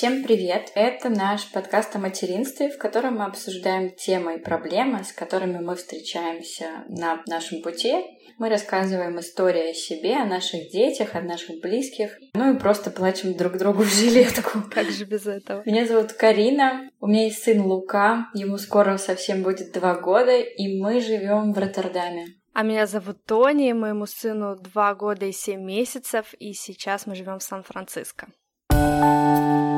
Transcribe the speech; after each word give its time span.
Всем 0.00 0.22
привет! 0.22 0.72
Это 0.74 1.10
наш 1.10 1.46
подкаст 1.52 1.94
о 1.94 1.98
материнстве, 1.98 2.70
в 2.70 2.78
котором 2.78 3.18
мы 3.18 3.26
обсуждаем 3.26 3.90
темы 3.90 4.36
и 4.36 4.42
проблемы, 4.42 5.04
с 5.04 5.12
которыми 5.12 5.58
мы 5.58 5.76
встречаемся 5.76 6.86
на 6.88 7.22
нашем 7.26 7.60
пути. 7.60 7.92
Мы 8.38 8.48
рассказываем 8.48 9.20
истории 9.20 9.72
о 9.72 9.74
себе, 9.74 10.16
о 10.16 10.24
наших 10.24 10.70
детях, 10.70 11.14
о 11.14 11.20
наших 11.20 11.60
близких. 11.60 12.18
Ну 12.32 12.54
и 12.54 12.58
просто 12.58 12.90
плачем 12.90 13.34
друг 13.34 13.58
другу 13.58 13.82
в 13.82 13.92
жилетку. 13.92 14.62
Как 14.72 14.86
же 14.86 15.04
без 15.04 15.26
этого? 15.26 15.62
Меня 15.66 15.84
зовут 15.84 16.14
Карина, 16.14 16.88
у 16.98 17.06
меня 17.06 17.24
есть 17.24 17.42
сын 17.42 17.60
Лука, 17.60 18.30
ему 18.32 18.56
скоро 18.56 18.96
совсем 18.96 19.42
будет 19.42 19.72
два 19.72 19.96
года, 19.96 20.34
и 20.34 20.80
мы 20.80 21.02
живем 21.02 21.52
в 21.52 21.58
Роттердаме. 21.58 22.24
А 22.54 22.62
меня 22.62 22.86
зовут 22.86 23.22
Тони, 23.26 23.74
моему 23.74 24.06
сыну 24.06 24.56
два 24.56 24.94
года 24.94 25.26
и 25.26 25.32
семь 25.32 25.60
месяцев, 25.60 26.32
и 26.38 26.54
сейчас 26.54 27.06
мы 27.06 27.14
живем 27.14 27.38
в 27.38 27.42
Сан-Франциско. 27.42 28.28
В 28.70 29.69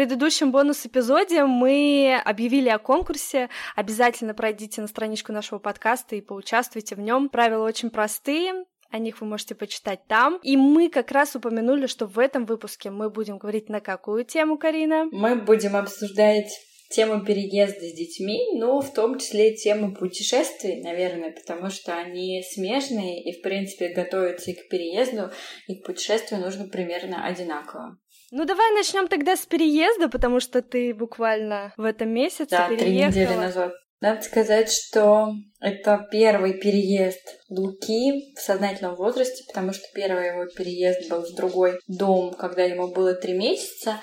предыдущем 0.00 0.50
бонус-эпизоде 0.50 1.44
мы 1.44 2.18
объявили 2.24 2.70
о 2.70 2.78
конкурсе. 2.78 3.50
Обязательно 3.76 4.32
пройдите 4.32 4.80
на 4.80 4.86
страничку 4.86 5.30
нашего 5.30 5.58
подкаста 5.58 6.16
и 6.16 6.22
поучаствуйте 6.22 6.94
в 6.94 7.00
нем. 7.00 7.28
Правила 7.28 7.66
очень 7.66 7.90
простые. 7.90 8.64
О 8.90 8.96
них 8.96 9.20
вы 9.20 9.26
можете 9.26 9.54
почитать 9.54 10.00
там. 10.08 10.40
И 10.42 10.56
мы 10.56 10.88
как 10.88 11.10
раз 11.10 11.36
упомянули, 11.36 11.86
что 11.86 12.06
в 12.06 12.18
этом 12.18 12.46
выпуске 12.46 12.90
мы 12.90 13.10
будем 13.10 13.36
говорить 13.36 13.68
на 13.68 13.80
какую 13.80 14.24
тему, 14.24 14.56
Карина? 14.56 15.06
Мы 15.12 15.36
будем 15.36 15.76
обсуждать 15.76 16.48
тему 16.88 17.22
переезда 17.22 17.86
с 17.86 17.92
детьми, 17.92 18.58
но 18.58 18.80
в 18.80 18.94
том 18.94 19.18
числе 19.18 19.54
тему 19.54 19.94
путешествий, 19.94 20.82
наверное, 20.82 21.30
потому 21.30 21.68
что 21.68 21.94
они 21.94 22.42
смежные 22.42 23.22
и, 23.22 23.38
в 23.38 23.42
принципе, 23.42 23.90
готовиться 23.90 24.50
и 24.50 24.54
к 24.54 24.66
переезду, 24.70 25.30
и 25.68 25.74
к 25.74 25.84
путешествию 25.84 26.40
нужно 26.40 26.68
примерно 26.68 27.26
одинаково. 27.26 27.98
Ну 28.30 28.44
давай 28.44 28.72
начнем 28.72 29.08
тогда 29.08 29.36
с 29.36 29.44
переезда, 29.46 30.08
потому 30.08 30.40
что 30.40 30.62
ты 30.62 30.94
буквально 30.94 31.72
в 31.76 31.84
этом 31.84 32.10
месяце 32.10 32.50
да, 32.50 32.68
переехала. 32.68 33.12
три 33.12 33.22
недели 33.22 33.36
назад. 33.36 33.72
Надо 34.00 34.22
сказать, 34.22 34.72
что 34.72 35.34
это 35.60 36.06
первый 36.10 36.54
переезд 36.54 37.20
Луки 37.50 38.34
в 38.34 38.40
сознательном 38.40 38.94
возрасте, 38.94 39.44
потому 39.46 39.74
что 39.74 39.84
первый 39.94 40.28
его 40.28 40.46
переезд 40.46 41.10
был 41.10 41.20
в 41.20 41.34
другой 41.34 41.78
дом, 41.86 42.32
когда 42.32 42.62
ему 42.62 42.88
было 42.88 43.12
три 43.12 43.34
месяца. 43.34 44.00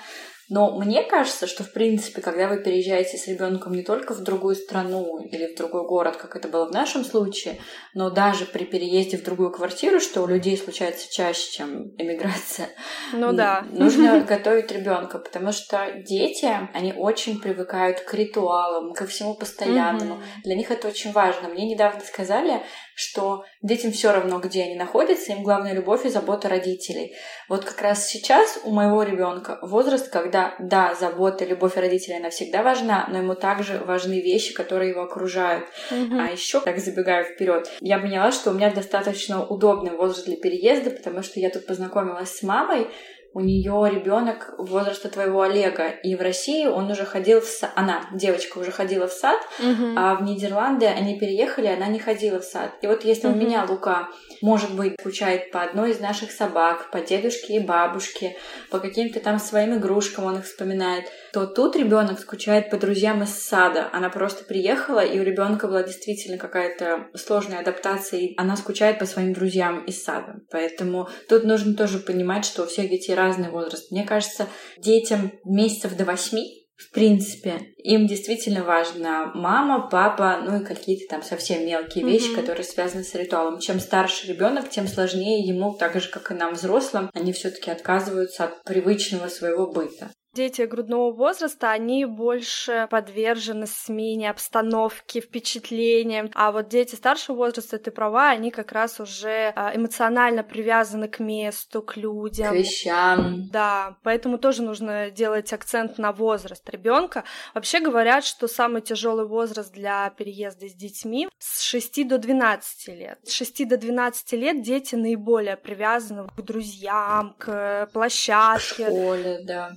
Но 0.48 0.78
мне 0.78 1.02
кажется, 1.02 1.46
что, 1.46 1.62
в 1.62 1.72
принципе, 1.72 2.22
когда 2.22 2.48
вы 2.48 2.62
переезжаете 2.62 3.18
с 3.18 3.26
ребенком 3.26 3.72
не 3.72 3.82
только 3.82 4.14
в 4.14 4.22
другую 4.22 4.54
страну 4.56 5.18
или 5.18 5.52
в 5.52 5.56
другой 5.56 5.86
город, 5.86 6.16
как 6.16 6.36
это 6.36 6.48
было 6.48 6.66
в 6.66 6.72
нашем 6.72 7.04
случае, 7.04 7.58
но 7.94 8.10
даже 8.10 8.46
при 8.46 8.64
переезде 8.64 9.18
в 9.18 9.24
другую 9.24 9.50
квартиру, 9.50 10.00
что 10.00 10.22
у 10.22 10.26
людей 10.26 10.56
случается 10.56 11.12
чаще, 11.12 11.52
чем 11.52 11.94
эмиграция, 11.98 12.68
ну 13.12 13.32
да. 13.32 13.64
нужно 13.70 14.20
готовить 14.28 14.72
ребенка, 14.72 15.18
потому 15.18 15.52
что 15.52 15.92
дети, 16.06 16.50
они 16.72 16.94
очень 16.94 17.40
привыкают 17.40 18.00
к 18.00 18.14
ритуалам, 18.14 18.94
ко 18.94 19.06
всему 19.06 19.34
постоянному. 19.34 20.22
Для 20.44 20.54
них 20.54 20.70
это 20.70 20.88
очень 20.88 21.12
важно. 21.12 21.48
Мне 21.48 21.66
недавно 21.66 22.00
сказали, 22.00 22.62
что 22.94 23.44
детям 23.62 23.92
все 23.92 24.12
равно, 24.12 24.40
где 24.40 24.64
они 24.64 24.74
находятся, 24.74 25.32
им 25.32 25.42
главная 25.42 25.72
любовь 25.72 26.04
и 26.04 26.08
забота 26.08 26.48
родителей. 26.48 27.14
Вот 27.48 27.64
как 27.64 27.80
раз 27.80 28.08
сейчас 28.08 28.58
у 28.64 28.72
моего 28.72 29.02
ребенка 29.02 29.58
возраст, 29.62 30.08
когда, 30.10 30.37
да, 30.58 30.94
забота, 30.94 31.44
любовь 31.44 31.76
родителей, 31.76 32.18
она 32.18 32.30
всегда 32.30 32.62
важна, 32.62 33.06
но 33.10 33.18
ему 33.18 33.34
также 33.34 33.78
важны 33.78 34.20
вещи, 34.20 34.54
которые 34.54 34.90
его 34.90 35.02
окружают. 35.02 35.64
Mm-hmm. 35.90 36.20
А 36.20 36.32
еще, 36.32 36.60
так 36.60 36.78
забегаю 36.78 37.24
вперед, 37.24 37.70
я 37.80 37.98
поняла, 37.98 38.32
что 38.32 38.50
у 38.50 38.54
меня 38.54 38.70
достаточно 38.70 39.44
удобный 39.44 39.92
возраст 39.92 40.26
для 40.26 40.36
переезда, 40.36 40.90
потому 40.90 41.22
что 41.22 41.40
я 41.40 41.50
тут 41.50 41.66
познакомилась 41.66 42.30
с 42.30 42.42
мамой, 42.42 42.88
у 43.34 43.40
нее 43.40 43.88
ребенок 43.92 44.54
возраста 44.58 45.08
твоего 45.08 45.42
Олега, 45.42 45.88
и 45.88 46.14
в 46.14 46.20
России 46.20 46.66
он 46.66 46.90
уже 46.90 47.04
ходил 47.04 47.40
в 47.40 47.44
сад, 47.44 47.70
она, 47.74 48.06
девочка, 48.12 48.58
уже 48.58 48.70
ходила 48.70 49.06
в 49.06 49.12
сад, 49.12 49.38
uh-huh. 49.60 49.94
а 49.96 50.14
в 50.14 50.22
Нидерланды 50.22 50.86
они 50.86 51.18
переехали, 51.18 51.66
она 51.66 51.86
не 51.86 51.98
ходила 51.98 52.40
в 52.40 52.44
сад. 52.44 52.72
И 52.80 52.86
вот 52.86 53.04
если 53.04 53.28
uh-huh. 53.28 53.32
у 53.32 53.36
меня 53.36 53.66
Лука, 53.68 54.08
может 54.40 54.74
быть, 54.74 54.94
скучает 55.00 55.50
по 55.50 55.62
одной 55.62 55.90
из 55.90 56.00
наших 56.00 56.30
собак, 56.30 56.90
по 56.90 57.00
дедушке 57.00 57.56
и 57.56 57.60
бабушке, 57.60 58.36
по 58.70 58.78
каким-то 58.78 59.20
там 59.20 59.38
своим 59.38 59.76
игрушкам 59.76 60.24
он 60.24 60.38
их 60.38 60.44
вспоминает, 60.44 61.04
то 61.32 61.46
тут 61.46 61.76
ребенок 61.76 62.18
скучает 62.18 62.70
по 62.70 62.76
друзьям 62.76 63.22
из 63.22 63.30
сада. 63.30 63.88
Она 63.92 64.08
просто 64.08 64.44
приехала, 64.44 65.00
и 65.00 65.18
у 65.18 65.22
ребенка 65.22 65.68
была 65.68 65.82
действительно 65.82 66.38
какая-то 66.38 67.08
сложная 67.14 67.60
адаптация, 67.60 68.20
и 68.20 68.34
она 68.36 68.56
скучает 68.56 68.98
по 68.98 69.06
своим 69.06 69.32
друзьям 69.32 69.84
из 69.84 70.02
сада. 70.02 70.40
Поэтому 70.50 71.08
тут 71.28 71.44
нужно 71.44 71.74
тоже 71.74 71.98
понимать, 71.98 72.44
что 72.44 72.62
у 72.62 72.66
всех 72.66 72.88
детей 72.90 73.14
разный 73.18 73.50
возраст. 73.50 73.90
Мне 73.90 74.04
кажется, 74.04 74.46
детям 74.78 75.32
месяцев 75.44 75.96
до 75.96 76.04
восьми 76.04 76.58
в 76.78 76.92
принципе, 76.92 77.74
им 77.82 78.06
действительно 78.06 78.62
важна 78.62 79.32
мама, 79.34 79.88
папа, 79.90 80.40
ну 80.44 80.60
и 80.60 80.64
какие-то 80.64 81.10
там 81.10 81.24
совсем 81.24 81.66
мелкие 81.66 82.04
вещи, 82.04 82.30
mm-hmm. 82.30 82.36
которые 82.36 82.64
связаны 82.64 83.02
с 83.02 83.16
ритуалом. 83.16 83.58
Чем 83.58 83.80
старше 83.80 84.28
ребенок, 84.28 84.70
тем 84.70 84.86
сложнее 84.86 85.44
ему, 85.44 85.74
так 85.74 86.00
же 86.00 86.08
как 86.08 86.30
и 86.30 86.34
нам 86.34 86.54
взрослым, 86.54 87.10
они 87.14 87.32
все-таки 87.32 87.72
отказываются 87.72 88.44
от 88.44 88.62
привычного 88.62 89.26
своего 89.26 89.72
быта 89.72 90.12
дети 90.38 90.62
грудного 90.62 91.10
возраста, 91.10 91.72
они 91.72 92.04
больше 92.04 92.86
подвержены 92.90 93.66
смене 93.66 94.30
обстановки, 94.30 95.20
впечатлениям. 95.20 96.30
А 96.34 96.52
вот 96.52 96.68
дети 96.68 96.94
старшего 96.94 97.36
возраста, 97.36 97.76
ты 97.78 97.90
права, 97.90 98.30
они 98.30 98.52
как 98.52 98.70
раз 98.70 99.00
уже 99.00 99.52
а, 99.56 99.74
эмоционально 99.74 100.44
привязаны 100.44 101.08
к 101.08 101.18
месту, 101.18 101.82
к 101.82 101.96
людям. 101.96 102.52
К 102.52 102.56
вещам. 102.56 103.48
Да, 103.50 103.96
поэтому 104.04 104.38
тоже 104.38 104.62
нужно 104.62 105.10
делать 105.10 105.52
акцент 105.52 105.98
на 105.98 106.12
возраст 106.12 106.70
ребенка. 106.70 107.24
Вообще 107.54 107.80
говорят, 107.80 108.24
что 108.24 108.46
самый 108.46 108.80
тяжелый 108.80 109.26
возраст 109.26 109.72
для 109.72 110.08
переезда 110.10 110.68
с 110.68 110.74
детьми 110.74 111.28
с 111.40 111.62
6 111.62 112.06
до 112.06 112.18
12 112.18 112.88
лет. 112.94 113.18
С 113.24 113.32
6 113.32 113.68
до 113.68 113.76
12 113.76 114.32
лет 114.34 114.62
дети 114.62 114.94
наиболее 114.94 115.56
привязаны 115.56 116.28
к 116.28 116.40
друзьям, 116.42 117.34
к 117.38 117.88
площадке. 117.92 118.84
К 118.84 118.88
школе, 118.88 119.40
да 119.42 119.72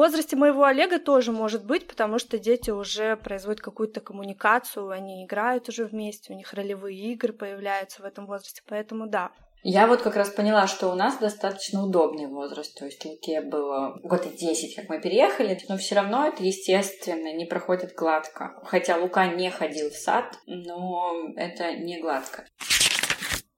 возрасте 0.00 0.34
моего 0.34 0.64
Олега 0.64 0.98
тоже 0.98 1.30
может 1.30 1.64
быть, 1.64 1.86
потому 1.86 2.18
что 2.18 2.38
дети 2.38 2.70
уже 2.70 3.16
производят 3.16 3.60
какую-то 3.60 4.00
коммуникацию, 4.00 4.88
они 4.88 5.24
играют 5.24 5.68
уже 5.68 5.84
вместе, 5.84 6.32
у 6.32 6.36
них 6.36 6.52
ролевые 6.54 7.12
игры 7.12 7.34
появляются 7.34 8.00
в 8.02 8.06
этом 8.06 8.26
возрасте, 8.26 8.62
поэтому 8.66 9.06
да. 9.06 9.30
Я 9.62 9.86
вот 9.86 10.00
как 10.00 10.16
раз 10.16 10.30
поняла, 10.30 10.66
что 10.66 10.88
у 10.88 10.94
нас 10.94 11.18
достаточно 11.18 11.84
удобный 11.84 12.28
возраст. 12.28 12.78
То 12.78 12.86
есть 12.86 13.04
Луке 13.04 13.42
было 13.42 14.00
год 14.02 14.24
и 14.24 14.30
десять, 14.34 14.74
как 14.74 14.88
мы 14.88 15.02
переехали, 15.02 15.60
но 15.68 15.76
все 15.76 15.96
равно 15.96 16.26
это, 16.26 16.42
естественно, 16.42 17.34
не 17.34 17.44
проходит 17.44 17.92
гладко. 17.94 18.58
Хотя 18.64 18.96
Лука 18.96 19.26
не 19.26 19.50
ходил 19.50 19.90
в 19.90 19.96
сад, 19.96 20.38
но 20.46 21.12
это 21.36 21.74
не 21.74 22.00
гладко. 22.00 22.46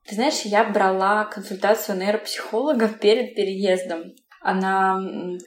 Ты 0.09 0.17
знаешь, 0.17 0.41
я 0.41 0.65
брала 0.65 1.25
консультацию 1.25 1.97
нейропсихолога 1.97 2.89
перед 2.89 3.37
переездом 3.37 4.13
она 4.43 5.01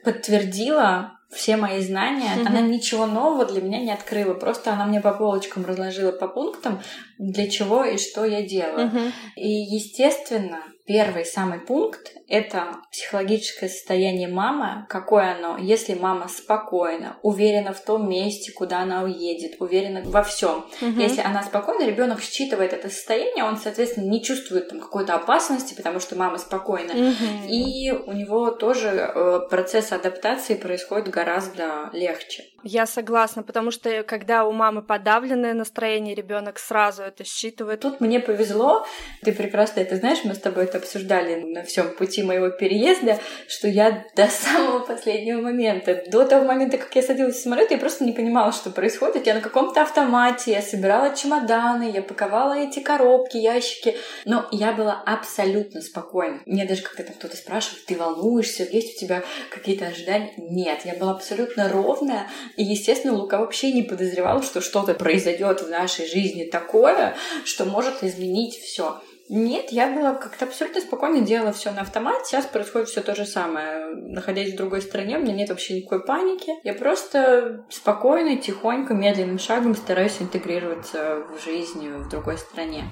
подтвердила 0.04 1.12
все 1.30 1.56
мои 1.56 1.80
знания. 1.80 2.30
Mm-hmm. 2.36 2.46
Она 2.46 2.60
ничего 2.60 3.06
нового 3.06 3.44
для 3.44 3.60
меня 3.60 3.80
не 3.80 3.92
открыла. 3.92 4.34
Просто 4.34 4.72
она 4.72 4.86
мне 4.86 5.00
по 5.00 5.12
полочкам 5.12 5.64
разложила 5.64 6.12
по 6.12 6.28
пунктам, 6.28 6.80
для 7.18 7.48
чего 7.48 7.84
и 7.84 7.98
что 7.98 8.24
я 8.24 8.42
делаю. 8.42 8.88
Mm-hmm. 8.88 9.12
И, 9.36 9.48
естественно, 9.48 10.60
первый 10.86 11.24
самый 11.24 11.58
пункт 11.58 12.12
это 12.28 12.76
психологическое 12.90 13.68
состояние 13.68 14.28
мамы, 14.28 14.86
какое 14.88 15.36
оно, 15.36 15.58
если 15.58 15.94
мама 15.94 16.28
спокойна, 16.28 17.18
уверена 17.22 17.72
в 17.72 17.84
том 17.84 18.08
месте, 18.08 18.52
куда 18.52 18.80
она 18.80 19.02
уедет, 19.02 19.60
уверена 19.60 20.02
во 20.04 20.22
всем. 20.22 20.64
Угу. 20.80 21.00
Если 21.00 21.20
она 21.20 21.42
спокойна, 21.42 21.86
ребенок 21.86 22.20
считывает 22.20 22.72
это 22.72 22.88
состояние, 22.88 23.44
он, 23.44 23.56
соответственно, 23.56 24.08
не 24.08 24.22
чувствует 24.22 24.68
там 24.68 24.80
какой-то 24.80 25.14
опасности, 25.14 25.74
потому 25.74 26.00
что 26.00 26.16
мама 26.16 26.38
спокойна. 26.38 26.92
Угу. 26.92 27.48
И 27.48 27.90
у 27.90 28.12
него 28.12 28.50
тоже 28.50 28.88
э, 28.88 29.40
процесс 29.48 29.92
адаптации 29.92 30.54
происходит 30.54 31.08
гораздо 31.08 31.90
легче. 31.92 32.44
Я 32.68 32.86
согласна, 32.86 33.42
потому 33.42 33.70
что 33.70 34.02
когда 34.02 34.44
у 34.44 34.52
мамы 34.52 34.82
подавленное 34.82 35.54
настроение, 35.54 36.14
ребенок 36.14 36.58
сразу 36.58 37.02
это 37.02 37.24
считывает. 37.24 37.80
Тут 37.80 38.00
мне 38.00 38.20
повезло, 38.20 38.86
ты 39.22 39.32
прекрасно 39.32 39.80
это 39.80 39.96
знаешь, 39.96 40.24
мы 40.24 40.34
с 40.34 40.38
тобой 40.38 40.64
это 40.64 40.78
обсуждали 40.78 41.42
на 41.42 41.62
всем 41.62 41.94
пути 41.94 42.06
пути 42.06 42.22
моего 42.22 42.50
переезда, 42.50 43.18
что 43.48 43.68
я 43.68 44.04
до 44.14 44.28
самого 44.28 44.80
последнего 44.80 45.40
момента, 45.40 46.04
до 46.06 46.24
того 46.24 46.44
момента, 46.44 46.78
как 46.78 46.94
я 46.94 47.02
садилась 47.02 47.36
в 47.36 47.42
самолет, 47.42 47.70
я 47.70 47.78
просто 47.78 48.04
не 48.04 48.12
понимала, 48.12 48.52
что 48.52 48.70
происходит. 48.70 49.26
Я 49.26 49.34
на 49.34 49.40
каком-то 49.40 49.82
автомате, 49.82 50.52
я 50.52 50.62
собирала 50.62 51.14
чемоданы, 51.14 51.90
я 51.90 52.02
паковала 52.02 52.56
эти 52.56 52.80
коробки, 52.80 53.36
ящики, 53.36 53.96
но 54.24 54.46
я 54.52 54.72
была 54.72 55.02
абсолютно 55.04 55.80
спокойна. 55.80 56.40
Мне 56.46 56.64
даже 56.64 56.82
когда 56.82 57.04
там 57.04 57.14
кто-то 57.14 57.36
спрашивает, 57.36 57.84
ты 57.86 57.96
волнуешься, 57.96 58.62
есть 58.62 58.96
у 58.96 59.00
тебя 59.00 59.22
какие-то 59.50 59.86
ожидания? 59.86 60.32
Нет, 60.36 60.80
я 60.84 60.94
была 60.94 61.12
абсолютно 61.12 61.68
ровная, 61.68 62.28
и, 62.56 62.64
естественно, 62.64 63.14
Лука 63.14 63.38
вообще 63.38 63.72
не 63.72 63.82
подозревал, 63.82 64.42
что 64.42 64.60
что-то 64.60 64.94
произойдет 64.94 65.62
в 65.62 65.68
нашей 65.68 66.06
жизни 66.06 66.44
такое, 66.44 67.16
что 67.44 67.64
может 67.64 68.02
изменить 68.02 68.58
все. 68.58 69.00
Нет, 69.28 69.72
я 69.72 69.90
была 69.90 70.14
как-то 70.14 70.44
абсолютно 70.44 70.80
спокойно, 70.80 71.20
делала 71.20 71.52
все 71.52 71.72
на 71.72 71.80
автомате. 71.80 72.24
Сейчас 72.26 72.46
происходит 72.46 72.88
все 72.88 73.00
то 73.00 73.14
же 73.16 73.26
самое. 73.26 73.88
Находясь 73.96 74.52
в 74.52 74.56
другой 74.56 74.82
стране, 74.82 75.18
у 75.18 75.20
меня 75.20 75.34
нет 75.34 75.48
вообще 75.48 75.74
никакой 75.74 76.04
паники. 76.04 76.52
Я 76.62 76.74
просто 76.74 77.64
спокойно, 77.68 78.36
тихонько, 78.36 78.94
медленным 78.94 79.40
шагом 79.40 79.74
стараюсь 79.74 80.20
интегрироваться 80.20 81.24
в 81.28 81.44
жизнь 81.44 81.88
в 81.88 82.08
другой 82.08 82.38
стране. 82.38 82.84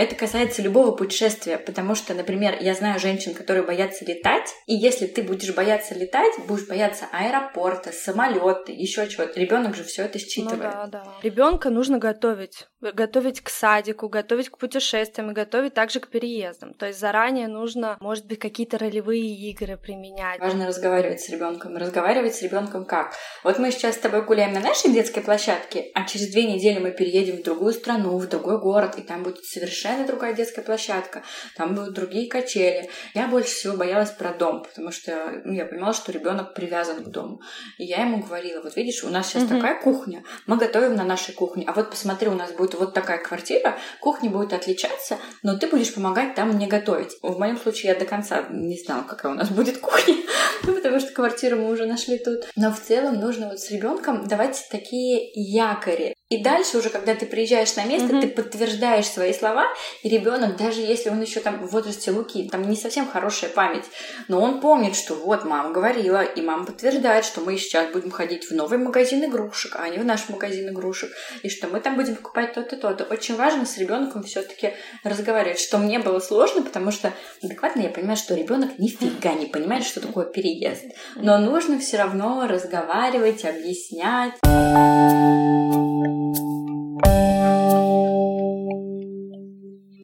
Это 0.00 0.14
касается 0.14 0.62
любого 0.62 0.92
путешествия, 0.92 1.58
потому 1.58 1.94
что, 1.94 2.14
например, 2.14 2.56
я 2.58 2.72
знаю 2.72 2.98
женщин, 2.98 3.34
которые 3.34 3.66
боятся 3.66 4.06
летать, 4.06 4.48
и 4.66 4.74
если 4.74 5.06
ты 5.06 5.22
будешь 5.22 5.54
бояться 5.54 5.94
летать, 5.94 6.32
будешь 6.48 6.66
бояться 6.66 7.04
аэропорта, 7.12 7.92
самолета, 7.92 8.72
еще 8.72 9.06
чего-то. 9.08 9.38
Ребенок 9.38 9.76
же 9.76 9.84
все 9.84 10.04
это 10.04 10.18
считывает. 10.18 10.62
Ну 10.62 10.70
да, 10.70 10.86
да. 10.86 11.04
Ребенка 11.22 11.68
нужно 11.68 11.98
готовить. 11.98 12.66
Готовить 12.80 13.42
к 13.42 13.50
садику, 13.50 14.08
готовить 14.08 14.48
к 14.48 14.56
путешествиям 14.56 15.32
и 15.32 15.34
готовить 15.34 15.74
также 15.74 16.00
к 16.00 16.08
переездам. 16.08 16.72
То 16.72 16.86
есть 16.86 16.98
заранее 16.98 17.48
нужно, 17.48 17.98
может 18.00 18.24
быть, 18.24 18.38
какие-то 18.38 18.78
ролевые 18.78 19.50
игры 19.50 19.76
применять. 19.76 20.40
Важно 20.40 20.66
разговаривать 20.66 21.20
с 21.20 21.28
ребенком. 21.28 21.76
Разговаривать 21.76 22.34
с 22.36 22.40
ребенком 22.40 22.86
как? 22.86 23.12
Вот 23.44 23.58
мы 23.58 23.70
сейчас 23.70 23.96
с 23.96 23.98
тобой 23.98 24.24
гуляем 24.24 24.54
на 24.54 24.60
нашей 24.60 24.92
детской 24.92 25.20
площадке, 25.20 25.90
а 25.92 26.06
через 26.06 26.32
две 26.32 26.50
недели 26.50 26.78
мы 26.78 26.90
переедем 26.90 27.36
в 27.36 27.42
другую 27.42 27.74
страну, 27.74 28.16
в 28.16 28.26
другой 28.28 28.58
город, 28.58 28.96
и 28.96 29.02
там 29.02 29.24
будет 29.24 29.44
совершенно 29.44 29.89
совершенно 29.90 30.06
другая 30.06 30.34
детская 30.34 30.62
площадка, 30.62 31.22
там 31.56 31.74
будут 31.74 31.94
другие 31.94 32.28
качели. 32.28 32.88
Я 33.14 33.28
больше 33.28 33.50
всего 33.50 33.76
боялась 33.76 34.10
про 34.10 34.32
дом, 34.32 34.62
потому 34.62 34.92
что 34.92 35.42
ну, 35.44 35.52
я 35.52 35.64
понимала, 35.64 35.92
что 35.92 36.12
ребенок 36.12 36.54
привязан 36.54 37.04
к 37.04 37.08
дому. 37.08 37.40
И 37.78 37.84
я 37.84 38.02
ему 38.02 38.22
говорила, 38.22 38.62
вот 38.62 38.76
видишь, 38.76 39.04
у 39.04 39.08
нас 39.08 39.28
сейчас 39.28 39.44
угу. 39.44 39.56
такая 39.56 39.80
кухня, 39.80 40.22
мы 40.46 40.56
готовим 40.56 40.94
на 40.94 41.04
нашей 41.04 41.34
кухне, 41.34 41.64
а 41.66 41.72
вот 41.72 41.90
посмотри, 41.90 42.28
у 42.28 42.34
нас 42.34 42.52
будет 42.52 42.74
вот 42.74 42.94
такая 42.94 43.18
квартира, 43.18 43.78
кухня 44.00 44.30
будет 44.30 44.52
отличаться, 44.52 45.18
но 45.42 45.58
ты 45.58 45.66
будешь 45.66 45.94
помогать 45.94 46.34
там 46.34 46.50
мне 46.50 46.66
готовить. 46.66 47.16
В 47.22 47.38
моем 47.38 47.58
случае 47.58 47.92
я 47.92 47.98
до 47.98 48.04
конца 48.04 48.46
не 48.50 48.78
знала, 48.78 49.02
какая 49.02 49.32
у 49.32 49.36
нас 49.36 49.48
будет 49.48 49.78
кухня, 49.78 50.16
ну, 50.64 50.74
потому 50.74 51.00
что 51.00 51.12
квартиру 51.12 51.56
мы 51.56 51.70
уже 51.70 51.86
нашли 51.86 52.18
тут. 52.18 52.44
Но 52.56 52.72
в 52.72 52.80
целом 52.80 53.16
нужно 53.16 53.48
вот 53.48 53.60
с 53.60 53.70
ребенком 53.70 54.26
давать 54.26 54.68
такие 54.70 55.30
якори. 55.34 56.14
И 56.30 56.38
дальше 56.38 56.78
уже, 56.78 56.90
когда 56.90 57.16
ты 57.16 57.26
приезжаешь 57.26 57.74
на 57.74 57.84
место, 57.84 58.14
mm-hmm. 58.14 58.20
ты 58.20 58.28
подтверждаешь 58.28 59.06
свои 59.06 59.32
слова, 59.32 59.66
и 60.04 60.08
ребенок, 60.08 60.56
даже 60.56 60.80
если 60.80 61.10
он 61.10 61.20
еще 61.20 61.40
там 61.40 61.66
в 61.66 61.72
возрасте 61.72 62.12
Луки, 62.12 62.48
там 62.48 62.62
не 62.70 62.76
совсем 62.76 63.08
хорошая 63.08 63.50
память, 63.50 63.84
но 64.28 64.40
он 64.40 64.60
помнит, 64.60 64.94
что 64.94 65.14
вот 65.14 65.44
мама 65.44 65.72
говорила, 65.72 66.22
и 66.22 66.40
мама 66.40 66.66
подтверждает, 66.66 67.24
что 67.24 67.40
мы 67.40 67.58
сейчас 67.58 67.90
будем 67.90 68.12
ходить 68.12 68.44
в 68.44 68.52
новый 68.52 68.78
магазин 68.78 69.24
игрушек, 69.24 69.74
а 69.74 69.88
не 69.88 69.98
в 69.98 70.04
наш 70.04 70.28
магазин 70.28 70.68
игрушек, 70.68 71.10
и 71.42 71.48
что 71.48 71.66
мы 71.66 71.80
там 71.80 71.96
будем 71.96 72.14
покупать 72.14 72.52
то-то, 72.52 72.76
то-то. 72.76 73.02
Очень 73.04 73.34
важно 73.34 73.66
с 73.66 73.76
ребенком 73.76 74.22
все-таки 74.22 74.74
разговаривать, 75.02 75.58
что 75.58 75.78
мне 75.78 75.98
было 75.98 76.20
сложно, 76.20 76.62
потому 76.62 76.92
что 76.92 77.12
адекватно 77.42 77.80
я 77.80 77.88
понимаю, 77.88 78.16
что 78.16 78.36
ребенок 78.36 78.78
нифига 78.78 79.32
не 79.32 79.46
понимает, 79.46 79.84
что 79.84 80.00
такое 80.00 80.26
переезд. 80.26 80.84
Но 81.16 81.38
нужно 81.38 81.80
все 81.80 81.96
равно 81.96 82.46
разговаривать, 82.46 83.44
объяснять. 83.44 84.34
Thank 86.20 86.36
you. 86.36 86.59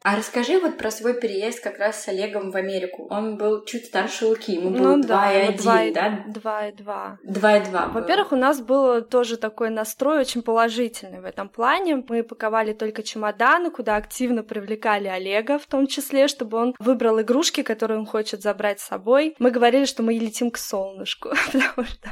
А 0.09 0.15
расскажи 0.15 0.57
вот 0.57 0.77
про 0.77 0.89
свой 0.89 1.15
переезд 1.15 1.59
как 1.61 1.79
раз 1.79 2.01
с 2.01 2.07
Олегом 2.07 2.51
в 2.51 2.55
Америку. 2.55 3.07
Он 3.09 3.35
был 3.35 3.65
чуть 3.65 3.87
старше 3.87 4.25
Луки, 4.25 4.53
ему 4.53 4.69
было 4.69 4.95
ну, 4.95 5.03
2 5.03 5.05
да, 5.05 5.33
и 5.33 5.47
1, 5.47 5.57
2 5.57 5.91
да? 5.91 6.23
2 6.27 6.67
и 6.67 6.71
2. 6.71 7.17
2 7.23 7.57
и 7.57 7.65
2 7.65 7.87
Во-первых, 7.87 8.31
у 8.31 8.37
нас 8.37 8.61
был 8.61 9.01
тоже 9.01 9.35
такой 9.35 9.69
настрой 9.69 10.19
очень 10.19 10.43
положительный 10.43 11.19
в 11.19 11.25
этом 11.25 11.49
плане. 11.49 12.05
Мы 12.07 12.23
паковали 12.23 12.71
только 12.71 13.03
чемоданы, 13.03 13.69
куда 13.69 13.97
активно 13.97 14.43
привлекали 14.43 15.09
Олега 15.09 15.59
в 15.59 15.65
том 15.65 15.87
числе, 15.87 16.29
чтобы 16.29 16.57
он 16.57 16.73
выбрал 16.79 17.19
игрушки, 17.19 17.61
которые 17.61 17.99
он 17.99 18.05
хочет 18.05 18.41
забрать 18.41 18.79
с 18.79 18.87
собой. 18.87 19.35
Мы 19.39 19.51
говорили, 19.51 19.83
что 19.83 20.03
мы 20.03 20.13
летим 20.13 20.51
к 20.51 20.57
солнышку, 20.57 21.31
потому 21.51 21.85
что 21.85 22.09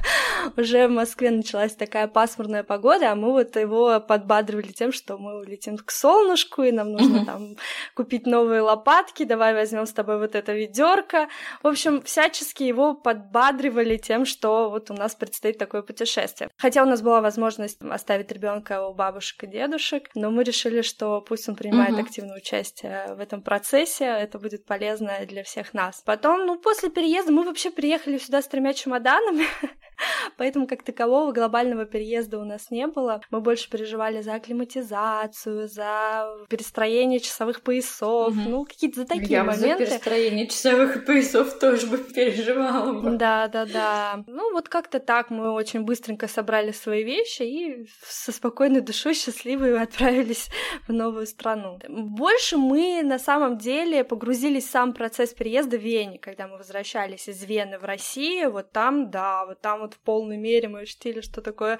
уже 0.57 0.89
в 0.89 0.91
Москве 0.91 1.31
началась 1.31 1.73
такая 1.73 2.09
пасмурная 2.09 2.63
погода, 2.63 3.13
а 3.13 3.15
мы 3.15 3.31
вот 3.31 3.55
его 3.55 4.01
подбадривали 4.01 4.73
тем, 4.73 4.91
что 4.91 5.17
мы 5.17 5.45
летим 5.45 5.77
к 5.77 5.89
солнышку, 5.91 6.61
и 6.63 6.73
нам 6.73 6.91
нужно 6.91 7.25
там 7.25 7.55
купить 7.93 8.25
новые 8.25 8.61
лопатки, 8.61 9.23
давай 9.23 9.53
возьмем 9.53 9.85
с 9.85 9.93
тобой 9.93 10.17
вот 10.19 10.35
это 10.35 10.53
ведерко. 10.53 11.27
В 11.63 11.67
общем, 11.67 12.01
всячески 12.01 12.63
его 12.63 12.93
подбадривали 12.93 13.97
тем, 13.97 14.25
что 14.25 14.69
вот 14.69 14.91
у 14.91 14.93
нас 14.93 15.15
предстоит 15.15 15.57
такое 15.57 15.81
путешествие. 15.81 16.49
Хотя 16.57 16.83
у 16.83 16.85
нас 16.85 17.01
была 17.01 17.21
возможность 17.21 17.81
оставить 17.81 18.31
ребенка 18.31 18.87
у 18.87 18.93
бабушек 18.93 19.43
и 19.43 19.47
дедушек, 19.47 20.09
но 20.15 20.31
мы 20.31 20.43
решили, 20.43 20.81
что 20.81 21.21
пусть 21.21 21.47
он 21.49 21.55
принимает 21.55 21.93
угу. 21.93 22.01
активное 22.01 22.37
участие 22.37 23.13
в 23.15 23.19
этом 23.19 23.41
процессе, 23.41 24.05
это 24.05 24.39
будет 24.39 24.65
полезно 24.65 25.13
для 25.27 25.43
всех 25.43 25.73
нас. 25.73 26.01
Потом, 26.05 26.45
ну, 26.45 26.57
после 26.57 26.89
переезда 26.89 27.31
мы 27.31 27.43
вообще 27.43 27.71
приехали 27.71 28.17
сюда 28.17 28.41
с 28.41 28.47
тремя 28.47 28.73
чемоданами, 28.73 29.45
поэтому 30.37 30.67
как 30.67 30.83
такового 30.83 31.31
глобального 31.31 31.85
переезда 31.85 32.39
у 32.39 32.45
нас 32.45 32.71
не 32.71 32.87
было. 32.87 33.21
Мы 33.31 33.41
больше 33.41 33.69
переживали 33.69 34.21
за 34.21 34.35
акклиматизацию, 34.35 35.67
за 35.67 36.27
перестроение 36.49 37.19
часовых 37.19 37.61
поясов, 37.61 38.29
угу. 38.29 38.49
ну, 38.49 38.65
какие-то 38.65 39.01
за 39.01 39.07
такие 39.07 39.29
Я 39.29 39.43
моменты. 39.43 39.67
Я 39.67 39.77
за 39.77 39.85
перестроение 39.85 40.47
часовых 40.47 41.05
поясов 41.05 41.57
тоже 41.59 41.87
бы 41.87 41.97
переживала 41.97 42.93
бы. 42.93 43.17
Да, 43.17 43.47
да, 43.47 43.65
да. 43.65 44.23
Ну, 44.27 44.53
вот 44.53 44.69
как-то 44.69 44.99
так 44.99 45.29
мы 45.29 45.51
очень 45.51 45.81
быстренько 45.81 46.27
собрали 46.27 46.71
свои 46.71 47.03
вещи 47.03 47.43
и 47.43 47.87
со 48.05 48.31
спокойной 48.31 48.81
душой 48.81 49.13
счастливые 49.13 49.77
отправились 49.81 50.49
в 50.87 50.93
новую 50.93 51.25
страну. 51.27 51.79
Больше 51.87 52.57
мы 52.57 53.01
на 53.03 53.19
самом 53.19 53.57
деле 53.57 54.03
погрузились 54.03 54.65
в 54.65 54.71
сам 54.71 54.93
процесс 54.93 55.33
переезда 55.33 55.77
в 55.77 55.81
Вене, 55.81 56.19
когда 56.19 56.47
мы 56.47 56.57
возвращались 56.57 57.27
из 57.27 57.43
Вены 57.43 57.79
в 57.79 57.83
Россию, 57.83 58.51
вот 58.51 58.71
там, 58.71 59.09
да, 59.09 59.45
вот 59.45 59.61
там 59.61 59.81
вот 59.85 59.93
в 59.93 59.99
полной 59.99 60.37
мере 60.37 60.67
мы 60.67 60.81
ощутили, 60.81 61.21
что 61.21 61.41
такое... 61.41 61.79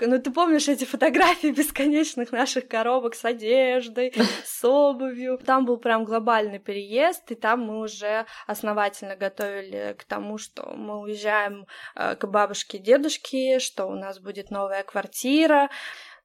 Ну, 0.00 0.20
ты 0.20 0.30
помнишь 0.30 0.68
эти 0.68 0.84
фотографии 0.84 1.48
бесконечных 1.48 2.32
наших 2.32 2.68
коробок 2.68 3.14
с 3.14 3.24
одеждой, 3.24 4.12
с 4.44 4.64
обувью, 4.64 5.38
там 5.38 5.64
был 5.64 5.76
прям 5.76 6.04
глобальный 6.04 6.58
переезд, 6.58 7.30
и 7.30 7.34
там 7.34 7.60
мы 7.60 7.80
уже 7.80 8.26
основательно 8.46 9.16
готовили 9.16 9.94
к 9.98 10.04
тому, 10.04 10.38
что 10.38 10.74
мы 10.76 11.00
уезжаем 11.00 11.66
э, 11.94 12.16
к 12.16 12.26
бабушке 12.26 12.78
и 12.78 12.80
дедушке, 12.80 13.58
что 13.60 13.86
у 13.86 13.94
нас 13.94 14.18
будет 14.18 14.50
новая 14.50 14.82
квартира. 14.82 15.70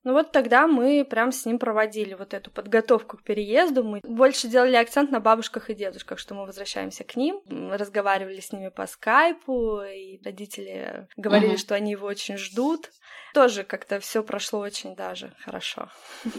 Ну 0.04 0.14
вот 0.14 0.32
тогда 0.32 0.66
мы 0.68 1.04
прям 1.04 1.32
с 1.32 1.46
ним 1.46 1.60
проводили 1.60 2.14
вот 2.14 2.34
эту 2.34 2.52
подготовку 2.52 3.18
к 3.18 3.24
переезду. 3.24 3.84
Мы 3.84 4.00
больше 4.04 4.48
делали 4.48 4.76
акцент 4.76 5.12
на 5.12 5.20
бабушках 5.20 5.70
и 5.70 5.76
дедушках, 5.76 6.20
что 6.20 6.36
мы 6.36 6.46
возвращаемся 6.46 7.04
к 7.04 7.16
ним, 7.16 7.42
мы 7.46 7.78
разговаривали 7.78 8.40
с 8.40 8.52
ними 8.52 8.70
по 8.70 8.88
скайпу, 8.88 9.82
и 9.82 10.22
родители 10.24 11.08
говорили, 11.18 11.52
угу. 11.52 11.58
что 11.58 11.76
они 11.76 11.92
его 11.92 12.08
очень 12.08 12.38
ждут. 12.38 12.90
Тоже 13.34 13.64
как-то 13.64 14.00
все 14.00 14.24
прошло 14.24 14.60
очень 14.60 14.96
даже 14.96 15.36
хорошо. 15.40 15.90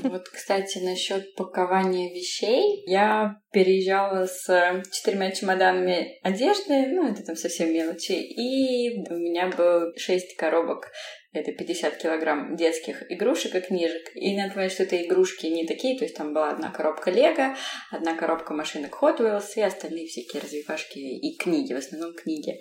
Вот, 0.03 0.29
кстати, 0.29 0.79
насчет 0.79 1.35
пакования 1.37 2.13
вещей. 2.13 2.83
Я 2.87 3.37
переезжала 3.53 4.27
с 4.27 4.83
четырьмя 4.91 5.31
чемоданами 5.31 6.19
одежды, 6.23 6.89
ну, 6.89 7.13
это 7.13 7.23
там 7.23 7.37
совсем 7.37 7.73
мелочи, 7.73 8.13
и 8.13 9.09
у 9.09 9.17
меня 9.17 9.49
было 9.49 9.93
шесть 9.97 10.37
коробок 10.37 10.91
это 11.33 11.53
50 11.53 11.97
килограмм 11.97 12.57
детских 12.57 13.05
игрушек 13.11 13.55
и 13.55 13.61
книжек. 13.61 14.11
И 14.15 14.37
надо 14.37 14.55
понимать, 14.55 14.73
что 14.73 14.83
это 14.83 15.01
игрушки 15.01 15.47
не 15.47 15.67
такие, 15.67 15.97
то 15.97 16.05
есть 16.05 16.17
там 16.17 16.35
была 16.35 16.51
одна 16.51 16.71
коробка 16.71 17.11
Лего, 17.11 17.57
одна 17.91 18.17
коробка 18.17 18.53
машинок 18.53 18.99
Hot 19.01 19.19
Wheels 19.19 19.47
и 19.57 19.61
остальные 19.61 20.07
всякие 20.07 20.43
развивашки 20.43 20.99
и 20.99 21.37
книги, 21.37 21.73
в 21.73 21.77
основном 21.77 22.15
книги. 22.15 22.61